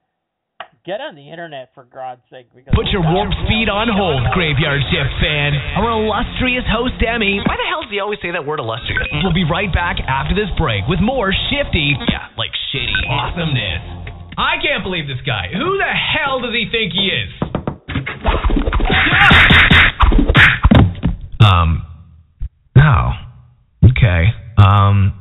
[0.87, 2.49] get on the internet for God's sake.
[2.55, 5.53] Because Put your warp speed on hold, Graveyard Shift fan.
[5.77, 7.43] Our illustrious host, Emi.
[7.43, 9.09] Why the hell does he always say that word illustrious?
[9.25, 13.99] We'll be right back after this break with more shifty, yeah, like shitty awesomeness.
[14.39, 15.51] I can't believe this guy.
[15.51, 17.48] Who the hell does he think he is?
[21.41, 21.87] Um.
[22.77, 23.11] Oh.
[23.85, 24.33] Okay.
[24.57, 25.13] Um.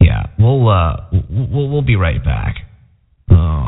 [0.00, 0.26] Yeah.
[0.38, 0.96] We'll uh.
[1.30, 2.56] We'll we'll be right back.
[3.30, 3.66] Oh.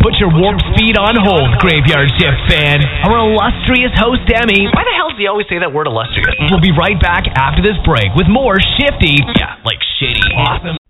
[0.00, 2.80] Put your warp speed on hold, Graveyard Shift fan.
[3.04, 4.64] Our illustrious host, Emi.
[4.72, 6.40] Why the hell does he always say that word illustrious?
[6.48, 10.80] We'll be right back after this break with more shifty, yeah, like shitty, awesome.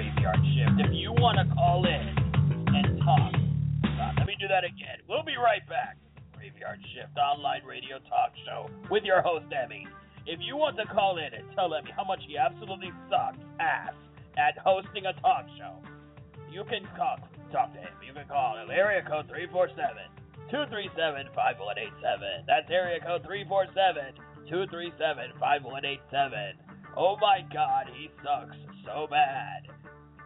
[0.00, 0.80] Graveyard Shift.
[0.80, 2.08] If you want to call in
[2.72, 3.36] and talk,
[3.84, 5.04] uh, let me do that again.
[5.04, 6.00] We'll be right back.
[6.32, 9.84] Graveyard Shift online radio talk show with your host Emi.
[10.24, 13.92] If you want to call in and tell Emi how much he absolutely sucks ass
[14.40, 15.76] at hosting a talk show,
[16.48, 17.20] you can call
[17.52, 17.92] talk to him.
[18.00, 19.84] You can call him area code 347
[20.48, 22.48] 237 5187.
[22.48, 24.16] That's area code 347
[24.48, 26.56] 237 5187.
[26.96, 28.56] Oh my god, he sucks
[28.88, 29.68] so bad.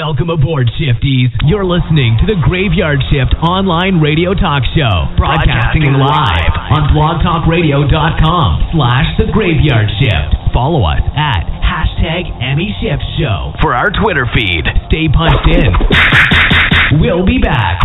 [0.00, 1.28] Welcome aboard, Shifties.
[1.44, 9.08] You're listening to the Graveyard Shift online radio talk show, broadcasting live on blogtalkradio.com slash
[9.20, 10.56] the Graveyard Shift.
[10.56, 15.68] Follow us at hashtag Emi Shift Show For our Twitter feed, Stay punched in.
[17.04, 17.84] We'll be back.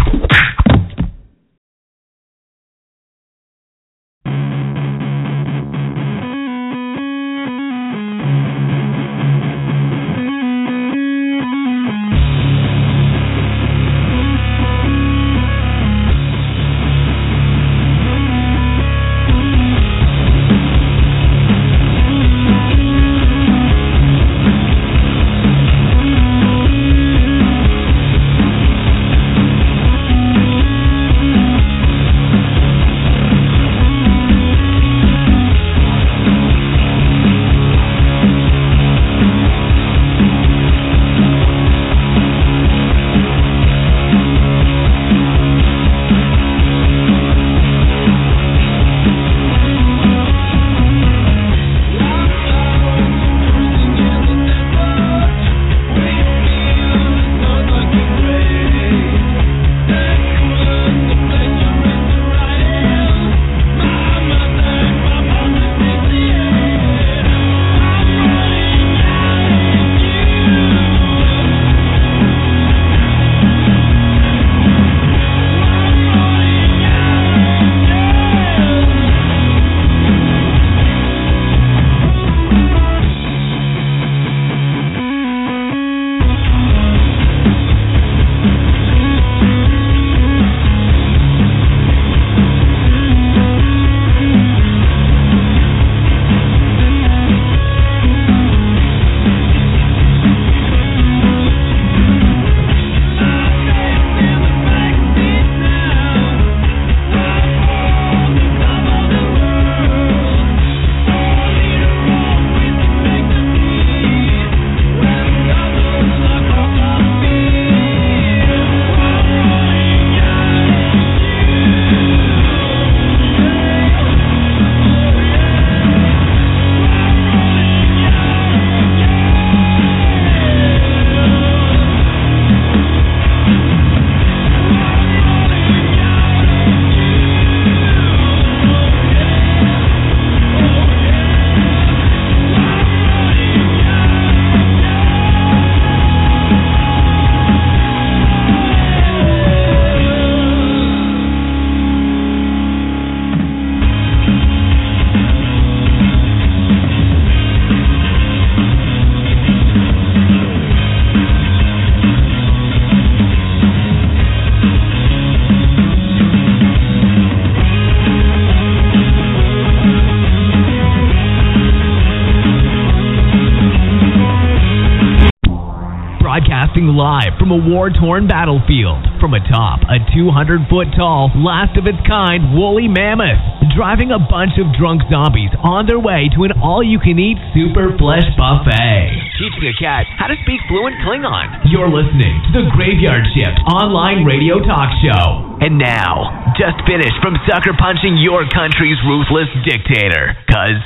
[177.06, 179.06] Live from a war torn battlefield.
[179.22, 183.38] From atop a 200 foot tall, last of its kind woolly mammoth.
[183.78, 187.38] Driving a bunch of drunk zombies on their way to an all you can eat
[187.54, 189.22] super flesh buffet.
[189.38, 191.70] Teaching a cat how to speak fluent Klingon.
[191.70, 195.62] You're listening to the Graveyard Shift online radio talk show.
[195.62, 200.34] And now, just finished from sucker punching your country's ruthless dictator.
[200.50, 200.82] Cause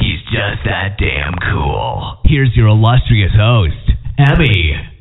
[0.00, 2.16] he's just that damn cool.
[2.24, 4.91] Here's your illustrious host, Emi.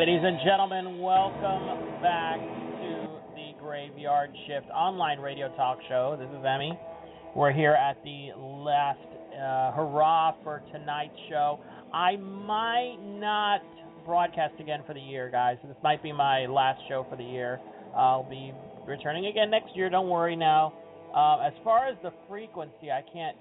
[0.00, 6.16] Ladies and gentlemen, welcome back to the Graveyard Shift online radio talk show.
[6.18, 6.70] This is Emi.
[7.36, 8.96] We're here at the last
[9.34, 11.60] uh, hurrah for tonight's show.
[11.92, 13.60] I might not
[14.06, 15.58] broadcast again for the year, guys.
[15.62, 17.60] This might be my last show for the year.
[17.94, 18.54] I'll be
[18.86, 19.90] returning again next year.
[19.90, 20.72] Don't worry now.
[21.14, 23.36] Uh, as far as the frequency, I can't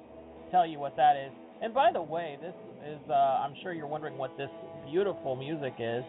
[0.51, 1.31] tell you what that is.
[1.61, 2.55] And by the way, this
[2.85, 4.49] is, uh, I'm sure you're wondering what this
[4.91, 6.03] beautiful music is.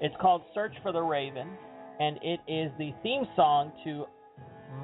[0.00, 1.48] It's called Search for the Raven,
[1.98, 4.06] and it is the theme song to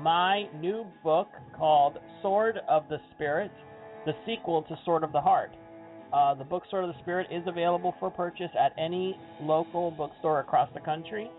[0.00, 3.52] my new book called Sword of the Spirit,
[4.06, 5.52] the sequel to Sword of the Heart.
[6.12, 10.68] Uh, the "Sword of the Spirit is available for purchase at any local bookstore across
[10.74, 11.30] the country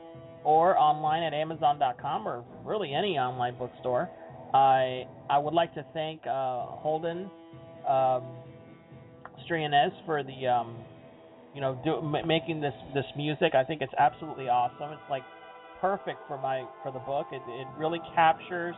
[0.45, 4.09] or online at Amazon.com or really any online bookstore.
[4.53, 7.29] I I would like to thank uh, Holden
[7.87, 8.23] um,
[9.45, 10.77] Strianez for the um,
[11.55, 13.55] you know do, m- making this this music.
[13.55, 14.91] I think it's absolutely awesome.
[14.91, 15.23] It's like
[15.79, 17.27] perfect for my for the book.
[17.31, 18.75] It it really captures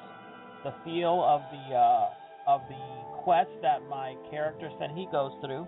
[0.64, 2.10] the feel of the uh,
[2.46, 5.68] of the quest that my character said he goes through,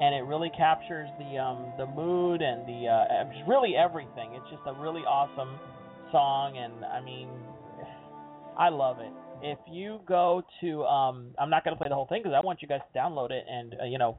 [0.00, 4.30] and it really captures the um, the mood and the uh, just really everything.
[4.34, 5.58] It's just a really awesome
[6.12, 7.28] song, and I mean,
[8.58, 9.12] I love it.
[9.42, 12.44] If you go to, um, I'm not going to play the whole thing because I
[12.44, 14.18] want you guys to download it and uh, you know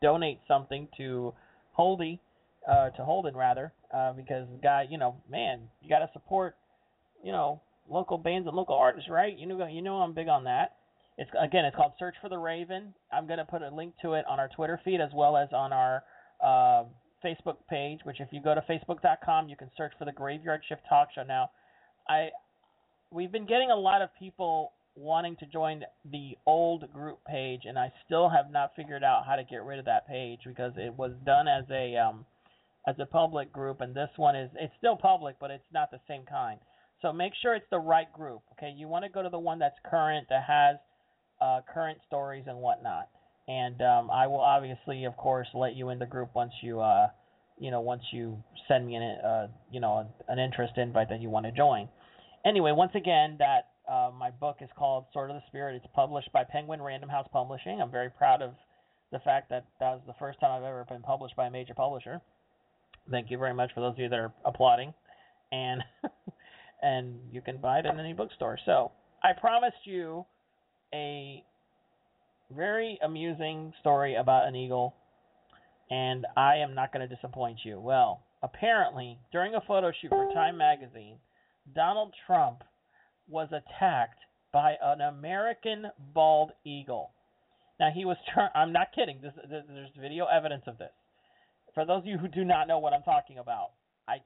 [0.00, 1.32] donate something to
[1.72, 2.20] Holdy,
[2.68, 6.56] uh, to Holden rather, uh, because guy, you know, man, you got to support,
[7.22, 9.36] you know, local bands and local artists, right?
[9.36, 10.76] You know, you know, I'm big on that.
[11.18, 12.94] It's again, it's called Search for the Raven.
[13.12, 15.72] I'm gonna put a link to it on our Twitter feed as well as on
[15.72, 16.02] our
[16.42, 16.84] uh,
[17.24, 18.00] Facebook page.
[18.04, 21.22] Which, if you go to Facebook.com, you can search for the Graveyard Shift Talk Show.
[21.22, 21.50] Now,
[22.08, 22.30] I
[23.10, 27.78] we've been getting a lot of people wanting to join the old group page, and
[27.78, 30.94] I still have not figured out how to get rid of that page because it
[30.96, 32.26] was done as a um,
[32.86, 36.00] as a public group, and this one is it's still public, but it's not the
[36.08, 36.58] same kind.
[37.00, 38.42] So make sure it's the right group.
[38.52, 40.76] Okay, you want to go to the one that's current, that has
[41.40, 43.08] uh, current stories and whatnot.
[43.48, 47.08] And um, I will obviously, of course, let you in the group once you, uh,
[47.58, 48.38] you know, once you
[48.68, 51.88] send me an, uh, you know, an interest invite that you want to join.
[52.46, 55.76] Anyway, once again, that uh, my book is called Sword of the Spirit.
[55.76, 57.80] It's published by Penguin Random House Publishing.
[57.80, 58.52] I'm very proud of
[59.10, 61.74] the fact that that was the first time I've ever been published by a major
[61.74, 62.20] publisher.
[63.10, 64.94] Thank you very much for those of you that are applauding,
[65.50, 65.82] and
[66.82, 68.58] and you can buy it in any bookstore.
[68.64, 70.24] So I promised you
[70.94, 71.42] a
[72.54, 74.94] very amusing story about an eagle,
[75.90, 77.80] and I am not going to disappoint you.
[77.80, 81.16] Well, apparently, during a photo shoot for Time magazine,
[81.74, 82.62] Donald Trump
[83.28, 84.20] was attacked
[84.52, 87.10] by an American bald eagle.
[87.80, 88.50] Now he was trying.
[88.54, 89.20] I'm not kidding.
[89.22, 90.92] This, this, there's video evidence of this.
[91.74, 93.70] For those of you who do not know what I'm talking about,
[94.06, 94.18] I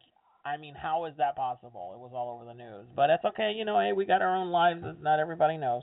[0.44, 1.92] I mean, how is that possible?
[1.94, 3.52] It was all over the news, but it's okay.
[3.56, 4.82] You know, hey, we got our own lives.
[5.00, 5.82] Not everybody knows.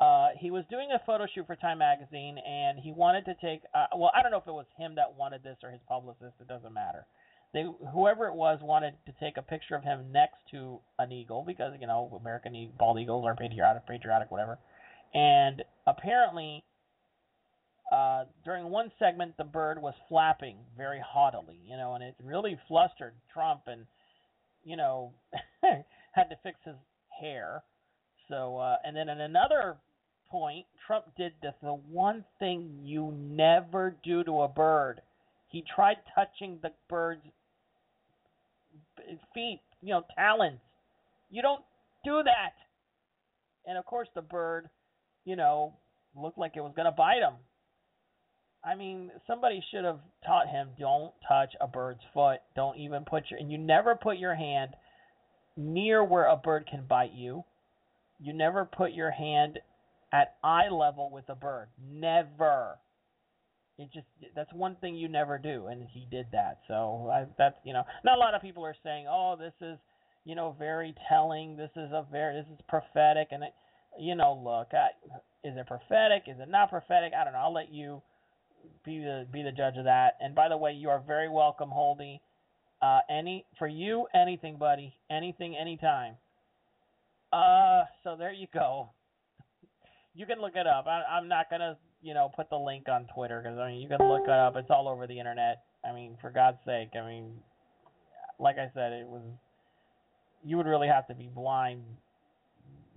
[0.00, 3.62] Uh, he was doing a photo shoot for Time magazine, and he wanted to take.
[3.74, 6.34] Uh, well, I don't know if it was him that wanted this or his publicist.
[6.40, 7.06] It doesn't matter.
[7.52, 11.44] They, whoever it was, wanted to take a picture of him next to an eagle
[11.46, 14.58] because you know American e- bald eagles are patriotic, patriotic, whatever.
[15.12, 16.64] And apparently,
[17.92, 22.58] uh, during one segment, the bird was flapping very haughtily, you know, and it really
[22.68, 23.84] flustered Trump, and
[24.64, 25.12] you know,
[25.62, 26.76] had to fix his
[27.20, 27.62] hair.
[28.28, 29.76] So, uh, and then in another
[30.30, 35.02] point, Trump did this the one thing you never do to a bird.
[35.48, 37.26] He tried touching the bird's
[39.34, 40.60] feet, you know, talons.
[41.30, 41.62] You don't
[42.04, 42.52] do that.
[43.66, 44.68] And of course, the bird,
[45.24, 45.74] you know,
[46.14, 47.34] looked like it was going to bite him.
[48.64, 52.38] I mean, somebody should have taught him don't touch a bird's foot.
[52.54, 54.70] Don't even put your and you never put your hand
[55.56, 57.42] near where a bird can bite you.
[58.20, 59.58] You never put your hand
[60.12, 61.68] at eye level with a bird.
[61.90, 62.78] Never.
[63.82, 66.58] It just that's one thing you never do, and he did that.
[66.68, 69.78] So I, that's you know, not a lot of people are saying, oh, this is
[70.24, 71.56] you know very telling.
[71.56, 73.54] This is a very this is prophetic, and it,
[73.98, 74.88] you know, look, I,
[75.46, 76.24] is it prophetic?
[76.26, 77.12] Is it not prophetic?
[77.18, 77.40] I don't know.
[77.40, 78.02] I'll let you
[78.84, 80.16] be the be the judge of that.
[80.20, 82.20] And by the way, you are very welcome, Holdy.
[82.80, 86.14] Uh, any for you, anything, buddy, anything, anytime.
[87.32, 88.90] Uh, so there you go.
[90.14, 90.86] You can look it up.
[90.86, 93.88] I, I'm not gonna, you know, put the link on Twitter because I mean you
[93.88, 94.56] can look it up.
[94.56, 95.62] It's all over the internet.
[95.84, 96.90] I mean, for God's sake.
[97.00, 97.32] I mean,
[98.38, 99.22] like I said, it was.
[100.44, 101.82] You would really have to be blind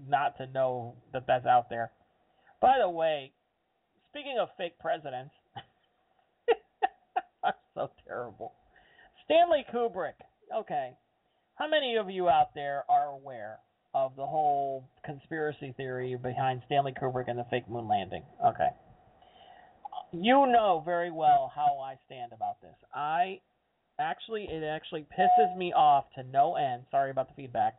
[0.09, 1.91] not to know that that's out there.
[2.59, 3.31] By the way,
[4.09, 5.31] speaking of fake presidents,
[7.43, 8.53] I'm so terrible.
[9.25, 10.13] Stanley Kubrick.
[10.55, 10.93] Okay.
[11.55, 13.59] How many of you out there are aware
[13.93, 18.23] of the whole conspiracy theory behind Stanley Kubrick and the fake moon landing?
[18.43, 18.69] Okay.
[20.21, 22.75] You know very well how I stand about this.
[22.93, 23.39] I
[23.99, 26.83] actually, it actually pisses me off to no end.
[26.91, 27.75] Sorry about the feedback.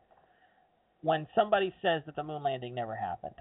[1.02, 3.34] When somebody says that the moon landing never happened.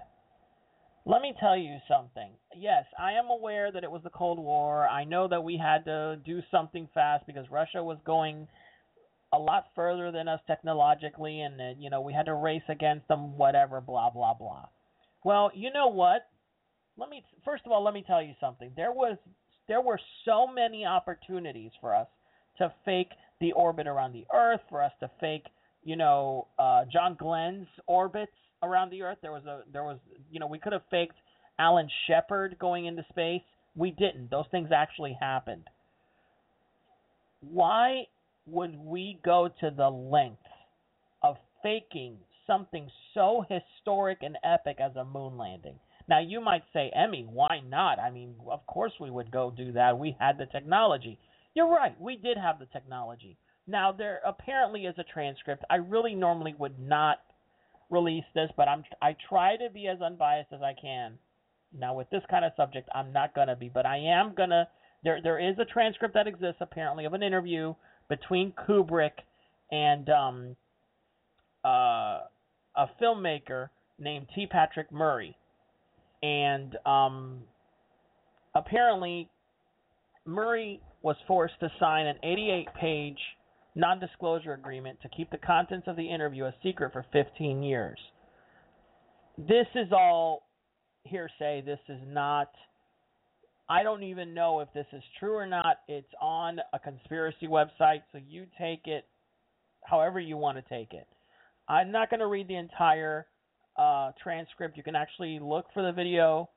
[1.04, 2.30] Let me tell you something.
[2.56, 4.88] Yes, I am aware that it was the Cold War.
[4.88, 8.48] I know that we had to do something fast because Russia was going
[9.32, 13.36] a lot further than us technologically, and you know we had to race against them.
[13.38, 14.66] Whatever, blah blah blah.
[15.24, 16.26] Well, you know what?
[16.98, 18.72] Let me first of all let me tell you something.
[18.76, 19.16] There was
[19.68, 22.06] there were so many opportunities for us
[22.58, 25.46] to fake the orbit around the Earth, for us to fake,
[25.84, 28.32] you know, uh, John Glenn's orbits
[28.62, 29.18] around the Earth.
[29.20, 29.98] There was a, there was,
[30.30, 31.16] you know, we could have faked
[31.58, 33.42] Alan Shepard going into space.
[33.74, 34.30] We didn't.
[34.30, 35.64] Those things actually happened.
[37.40, 38.04] Why
[38.46, 40.42] would we go to the length
[41.22, 42.16] of faking
[42.46, 45.78] something so historic and epic as a moon landing?
[46.08, 47.98] Now, you might say, Emi, why not?
[47.98, 49.98] I mean, of course we would go do that.
[49.98, 51.18] We had the technology.
[51.54, 52.00] You're right.
[52.00, 53.36] We did have the technology.
[53.66, 55.64] Now, there apparently is a transcript.
[55.68, 57.18] I really normally would not
[57.90, 61.18] release this, but I'm I try to be as unbiased as I can.
[61.76, 64.68] Now, with this kind of subject, I'm not gonna be, but I am gonna.
[65.02, 67.74] There, there is a transcript that exists apparently of an interview
[68.08, 69.12] between Kubrick
[69.70, 70.56] and um,
[71.64, 72.20] uh,
[72.76, 74.46] a filmmaker named T.
[74.46, 75.36] Patrick Murray
[76.22, 77.42] and um,
[78.54, 79.28] apparently
[80.24, 83.18] Murray was forced to sign an 88-page
[83.74, 87.98] non-disclosure agreement to keep the contents of the interview a secret for 15 years.
[89.38, 90.48] This is all
[91.04, 91.62] hearsay.
[91.64, 92.50] This is not.
[93.68, 95.80] I don't even know if this is true or not.
[95.88, 99.04] It's on a conspiracy website, so you take it
[99.84, 101.06] however you want to take it.
[101.68, 103.26] I'm not going to read the entire
[103.78, 104.76] uh, transcript.
[104.76, 106.48] You can actually look for the video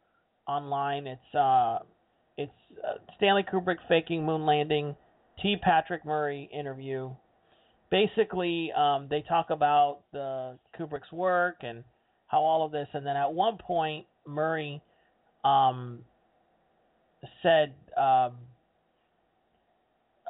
[0.47, 1.07] online.
[1.07, 1.80] It's uh,
[2.38, 2.51] it's
[2.84, 4.95] uh, Stanley Kubrick faking moon landing,
[5.41, 5.55] T.
[5.61, 7.11] Patrick Murray interview.
[7.91, 11.84] Basically, um, they talk about the Kubrick's work and
[12.28, 14.82] how all of this, and then at one point Murray
[15.43, 15.99] um,
[17.41, 18.34] said, um,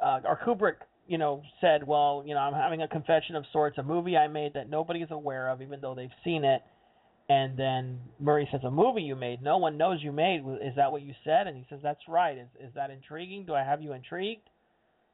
[0.02, 0.76] uh, or Kubrick
[1.10, 4.28] you know, said, well, you know, I'm having a confession of sorts, a movie I
[4.28, 6.62] made that nobody's aware of, even though they've seen it.
[7.30, 9.40] And then Murray says, "A movie you made?
[9.40, 10.40] No one knows you made.
[10.60, 12.36] Is that what you said?" And he says, "That's right.
[12.36, 13.44] Is is that intriguing?
[13.44, 14.50] Do I have you intrigued?"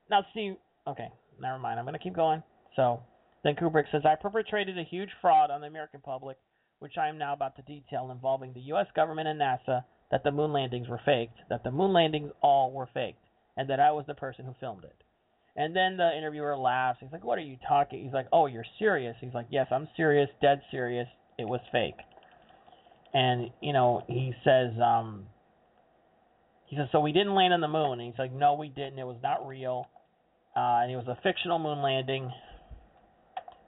[0.09, 0.57] Now, see,
[0.87, 1.79] okay, never mind.
[1.79, 2.43] I'm to keep going.
[2.75, 3.03] So
[3.43, 6.39] then Kubrick says, "I perpetrated a huge fraud on the American public,
[6.79, 8.87] which I am now about to detail, involving the U.S.
[8.95, 9.85] government and NASA.
[10.11, 11.37] That the moon landings were faked.
[11.51, 13.27] That the moon landings all were faked,
[13.59, 15.05] and that I was the person who filmed it."
[15.55, 17.01] And then the interviewer laughs.
[17.01, 19.87] He's like, "What are you talking?" He's like, "Oh, you're serious." He's like, "Yes, I'm
[19.97, 21.09] serious, dead serious
[21.39, 21.99] it was fake.
[23.14, 25.26] And you know, he says, um,
[26.66, 28.01] he says, so we didn't land on the moon.
[28.01, 28.99] And he's like, no, we didn't.
[28.99, 29.89] It was not real.
[30.57, 32.30] Uh, and it was a fictional moon landing.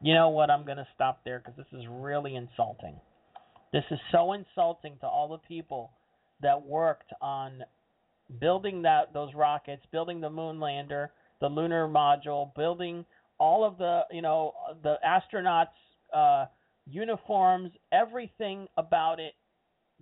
[0.03, 0.51] You know what?
[0.51, 2.97] I'm going to stop there because this is really insulting.
[3.73, 5.91] This is so insulting to all the people
[6.41, 7.63] that worked on
[8.41, 11.11] building that those rockets, building the moon lander,
[11.41, 13.05] the lunar module, building
[13.39, 14.53] all of the you know
[14.83, 15.67] the astronauts
[16.15, 16.47] uh,
[16.89, 19.35] uniforms, everything about it,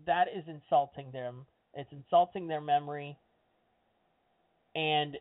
[0.06, 1.46] that is insulting them.
[1.74, 3.18] It's insulting their memory.
[4.74, 5.16] And,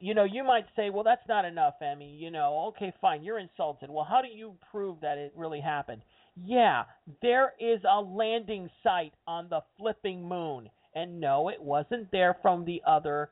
[0.00, 2.18] you know, you might say, well, that's not enough, Emi.
[2.18, 3.90] You know, okay, fine, you're insulted.
[3.90, 6.02] Well, how do you prove that it really happened?
[6.36, 6.84] Yeah,
[7.22, 10.70] there is a landing site on the flipping moon.
[10.94, 13.30] And no, it wasn't there from the other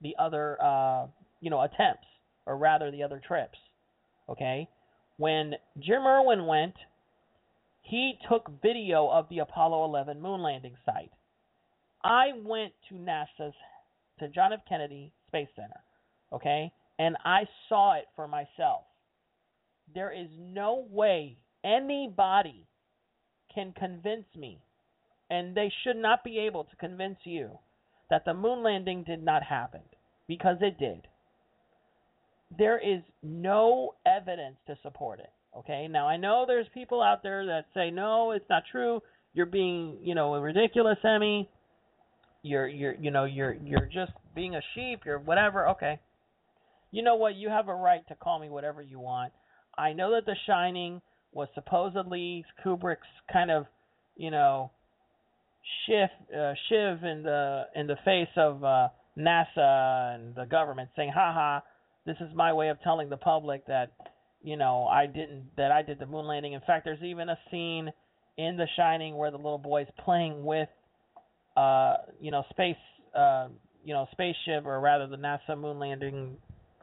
[0.00, 1.06] the other uh,
[1.40, 2.06] you know, attempts
[2.46, 3.58] or rather the other trips.
[4.28, 4.66] Okay?
[5.16, 6.74] When Jim Irwin went,
[7.82, 11.12] he took video of the Apollo 11 moon landing site.
[12.02, 13.54] I went to NASA's,
[14.18, 14.60] to John F.
[14.68, 15.80] Kennedy Space Center,
[16.32, 18.82] okay, and I saw it for myself.
[19.94, 22.66] There is no way anybody
[23.54, 24.60] can convince me,
[25.30, 27.58] and they should not be able to convince you,
[28.10, 29.82] that the moon landing did not happen,
[30.26, 31.06] because it did
[32.56, 35.30] there is no evidence to support it.
[35.56, 39.00] Okay, now I know there's people out there that say no, it's not true.
[39.34, 41.48] You're being, you know, a ridiculous, Emi.
[42.42, 45.00] You're, you're, you know, you're, you're just being a sheep.
[45.06, 45.68] You're whatever.
[45.70, 46.00] Okay,
[46.90, 47.34] you know what?
[47.34, 49.32] You have a right to call me whatever you want.
[49.76, 51.00] I know that The Shining
[51.32, 53.00] was supposedly Kubrick's
[53.32, 53.66] kind of,
[54.16, 54.70] you know,
[55.86, 58.88] shift, uh, shiv in the in the face of uh,
[59.18, 61.62] NASA and the government, saying, "Ha ha."
[62.06, 63.92] This is my way of telling the public that
[64.42, 66.52] you know I didn't that I did the moon landing.
[66.52, 67.90] In fact, there's even a scene
[68.36, 70.68] in The Shining where the little boy's playing with
[71.56, 72.76] uh you know space
[73.16, 73.48] uh
[73.84, 76.36] you know spaceship or rather the NASA moon landing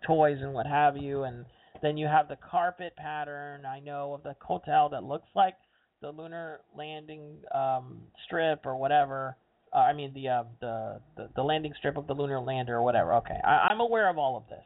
[0.06, 1.24] toys and what have you.
[1.24, 1.46] And
[1.82, 5.56] then you have the carpet pattern I know of the hotel that looks like
[6.02, 9.36] the lunar landing um strip or whatever.
[9.74, 12.84] Uh, I mean the, uh, the the the landing strip of the lunar lander or
[12.84, 13.14] whatever.
[13.16, 13.38] Okay.
[13.44, 14.64] I, I'm aware of all of this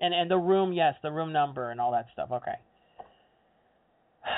[0.00, 2.30] and and the room, yes, the room number and all that stuff.
[2.32, 2.54] Okay.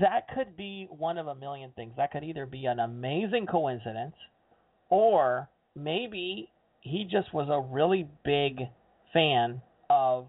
[0.00, 1.94] That could be one of a million things.
[1.96, 4.14] That could either be an amazing coincidence
[4.88, 6.48] or maybe
[6.80, 8.60] he just was a really big
[9.12, 10.28] fan of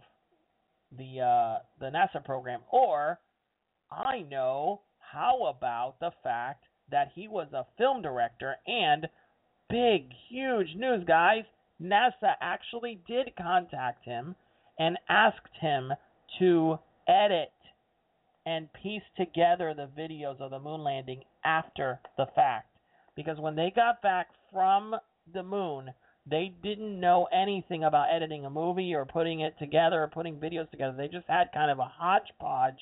[0.98, 2.62] the uh, the NASA program.
[2.72, 3.20] Or
[3.92, 9.08] I know how about the fact that he was a film director and
[9.70, 11.44] big, huge news, guys.
[11.82, 14.36] NASA actually did contact him
[14.82, 15.92] and asked him
[16.40, 17.52] to edit
[18.48, 22.66] and piece together the videos of the moon landing after the fact.
[23.16, 24.96] Because when they got back from
[25.36, 25.92] the moon,
[26.28, 30.70] they didn't know anything about editing a movie or putting it together or putting videos
[30.72, 30.98] together.
[30.98, 32.80] They just had kind of a hodgepodge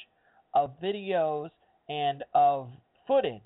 [0.54, 1.50] of videos
[1.90, 2.70] and of
[3.08, 3.42] footage.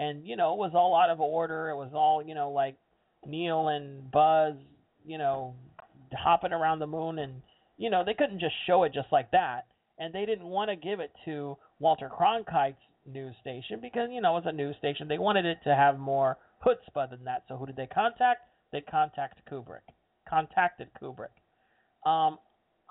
[0.00, 1.68] And, you know, it was all out of order.
[1.68, 2.76] It was all, you know, like
[3.26, 4.54] Neil and Buzz,
[5.04, 5.54] you know,
[6.14, 7.18] hopping around the moon.
[7.18, 7.42] And,
[7.82, 9.62] you know, they couldn't just show it just like that.
[9.98, 14.36] And they didn't want to give it to Walter Cronkite's news station because, you know,
[14.36, 15.08] it was a news station.
[15.08, 17.42] They wanted it to have more chutzpah than that.
[17.48, 18.42] So who did they contact?
[18.70, 19.82] They contacted Kubrick.
[20.30, 21.34] Contacted Kubrick.
[22.08, 22.38] Um,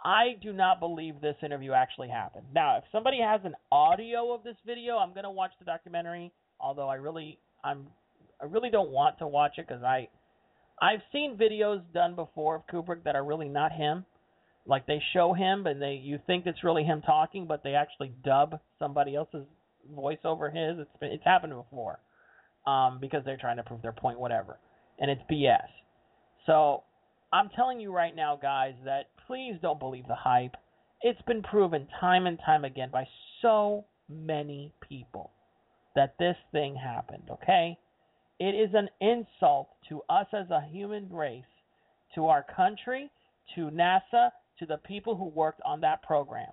[0.04, 2.48] I do not believe this interview actually happened.
[2.54, 6.34] Now, if somebody has an audio of this video, I'm going to watch the documentary.
[6.60, 7.88] Although I really, I'm,
[8.42, 10.10] I really don't want to watch it because I,
[10.82, 14.06] I've seen videos done before of Kubrick that are really not him.
[14.66, 18.14] Like they show him and they, you think it's really him talking, but they actually
[18.24, 19.46] dub somebody else's
[19.94, 20.80] voice over his.
[20.80, 22.00] It's been, it's happened before,
[22.68, 24.58] um, because they're trying to prove their point, whatever
[25.02, 25.68] and it's BS.
[26.46, 26.84] So
[27.34, 30.56] I'm telling you right now, guys, that please don't believe the hype.
[31.02, 33.06] It's been proven time and time again by
[33.42, 35.32] so many people
[35.96, 37.78] that this thing happened, okay?
[38.40, 41.44] It is an insult to us as a human race,
[42.16, 43.10] to our country,
[43.56, 44.30] to NASA,
[44.60, 46.52] to the people who worked on that program.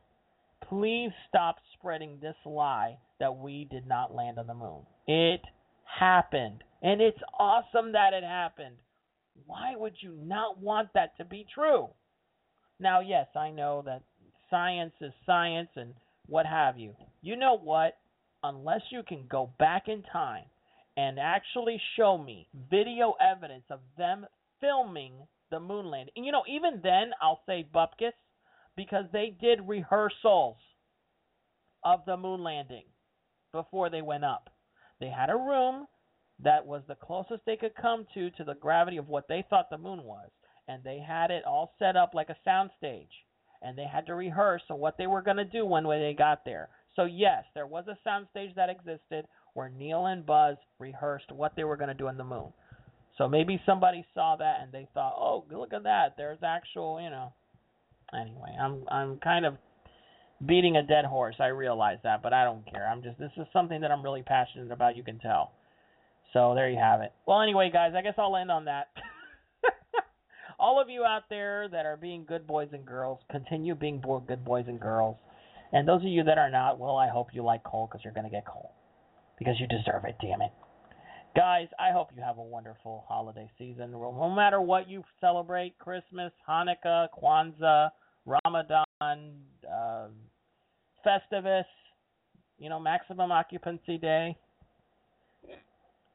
[0.69, 4.83] Please stop spreading this lie that we did not land on the moon.
[5.07, 5.41] It
[5.99, 6.63] happened.
[6.83, 8.77] And it's awesome that it happened.
[9.47, 11.89] Why would you not want that to be true?
[12.81, 14.03] Now, yes, I know that
[14.51, 15.95] science is science and
[16.27, 16.95] what have you.
[17.23, 17.97] You know what?
[18.43, 20.45] Unless you can go back in time
[20.97, 24.27] and actually show me video evidence of them
[24.61, 25.15] filming
[25.51, 26.13] the moon landing.
[26.17, 28.13] And you know, even then, I'll say bupkis
[28.77, 30.57] because they did rehearsals
[31.85, 32.85] of the moon landing
[33.53, 34.51] before they went up.
[35.01, 35.87] They had a room
[36.43, 39.71] that was the closest they could come to to the gravity of what they thought
[39.71, 40.31] the moon was,
[40.69, 43.11] and they had it all set up like a sound stage,
[43.63, 46.45] and they had to rehearse on what they were going to do when they got
[46.45, 46.69] there.
[46.95, 51.57] So yes, there was a sound stage that existed where Neil and Buzz rehearsed what
[51.57, 52.53] they were going to do on the moon.
[53.19, 56.16] So maybe somebody saw that and they thought, "Oh, look at that!
[56.16, 57.33] There's actual, you know."
[58.14, 59.57] Anyway, I'm I'm kind of
[60.45, 61.35] beating a dead horse.
[61.41, 62.87] I realize that, but I don't care.
[62.87, 64.97] I'm just this is something that I'm really passionate about.
[64.97, 65.53] You can tell.
[66.33, 67.12] So there you have it.
[67.27, 68.89] Well, anyway, guys, I guess I'll end on that.
[70.59, 74.45] All of you out there that are being good boys and girls, continue being good
[74.45, 75.16] boys and girls.
[75.73, 78.12] And those of you that are not, well, I hope you like coal because you're
[78.12, 78.73] going to get coal.
[79.39, 80.51] Because you deserve it, damn it.
[81.39, 83.93] Guys, I hope you have a wonderful holiday season.
[83.93, 87.91] No matter what you celebrate Christmas, Hanukkah, Kwanzaa,
[88.26, 90.09] Ramadan, uh,
[91.07, 91.62] Festivus,
[92.59, 94.36] you know, maximum occupancy day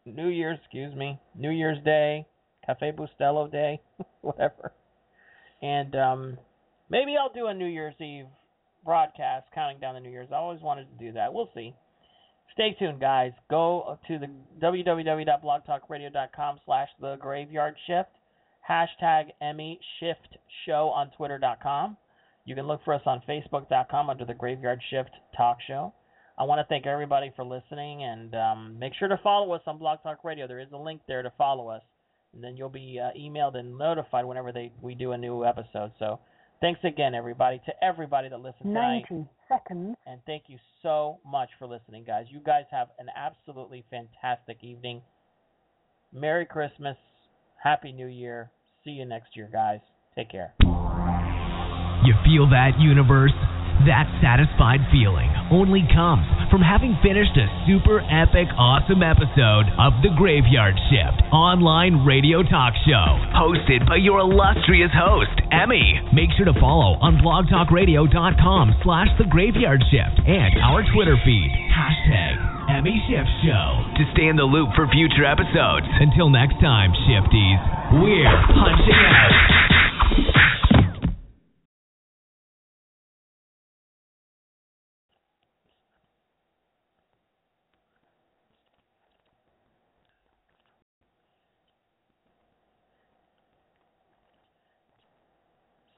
[0.05, 2.25] New Year's, excuse me, New Year's Day,
[2.65, 3.79] Cafe Bustelo Day,
[4.21, 4.73] whatever.
[5.61, 6.37] And um,
[6.89, 8.25] maybe I'll do a New Year's Eve
[8.83, 10.33] broadcast counting down the New Year's.
[10.33, 11.33] I always wanted to do that.
[11.33, 11.73] We'll see.
[12.53, 13.31] Stay tuned, guys.
[13.49, 14.27] Go to the
[14.61, 18.09] www.blogtalkradio.com slash the graveyard shift.
[18.69, 21.97] Hashtag Emi Shift Show on Twitter.com.
[22.45, 25.93] You can look for us on Facebook.com under the Graveyard Shift Talk Show.
[26.37, 29.77] I want to thank everybody for listening, and um, make sure to follow us on
[29.77, 30.47] Blog Talk Radio.
[30.47, 31.83] There is a link there to follow us,
[32.33, 35.91] and then you'll be uh, emailed and notified whenever they we do a new episode.
[35.99, 36.19] So,
[36.63, 39.03] thanks again, everybody, to everybody that listened tonight.
[39.11, 39.97] Ninety seconds.
[40.07, 42.25] And thank you so much for listening, guys.
[42.29, 45.01] You guys have an absolutely fantastic evening.
[46.13, 46.95] Merry Christmas,
[47.61, 48.49] Happy New Year.
[48.85, 49.79] See you next year, guys.
[50.15, 50.53] Take care.
[50.61, 53.33] You feel that universe?
[53.83, 60.07] That satisfied feeling only comes from having finished a super epic, awesome episode of The
[60.15, 63.19] Graveyard Shift online radio talk show.
[63.35, 65.99] Hosted by your illustrious host, Emi.
[66.15, 72.39] Make sure to follow on blogtalkradio.com slash The Graveyard Shift and our Twitter feed, hashtag
[72.71, 73.67] Emi Shift Show,
[73.99, 75.91] to stay in the loop for future episodes.
[75.99, 77.59] Until next time, Shifties,
[77.99, 80.62] we're punching out.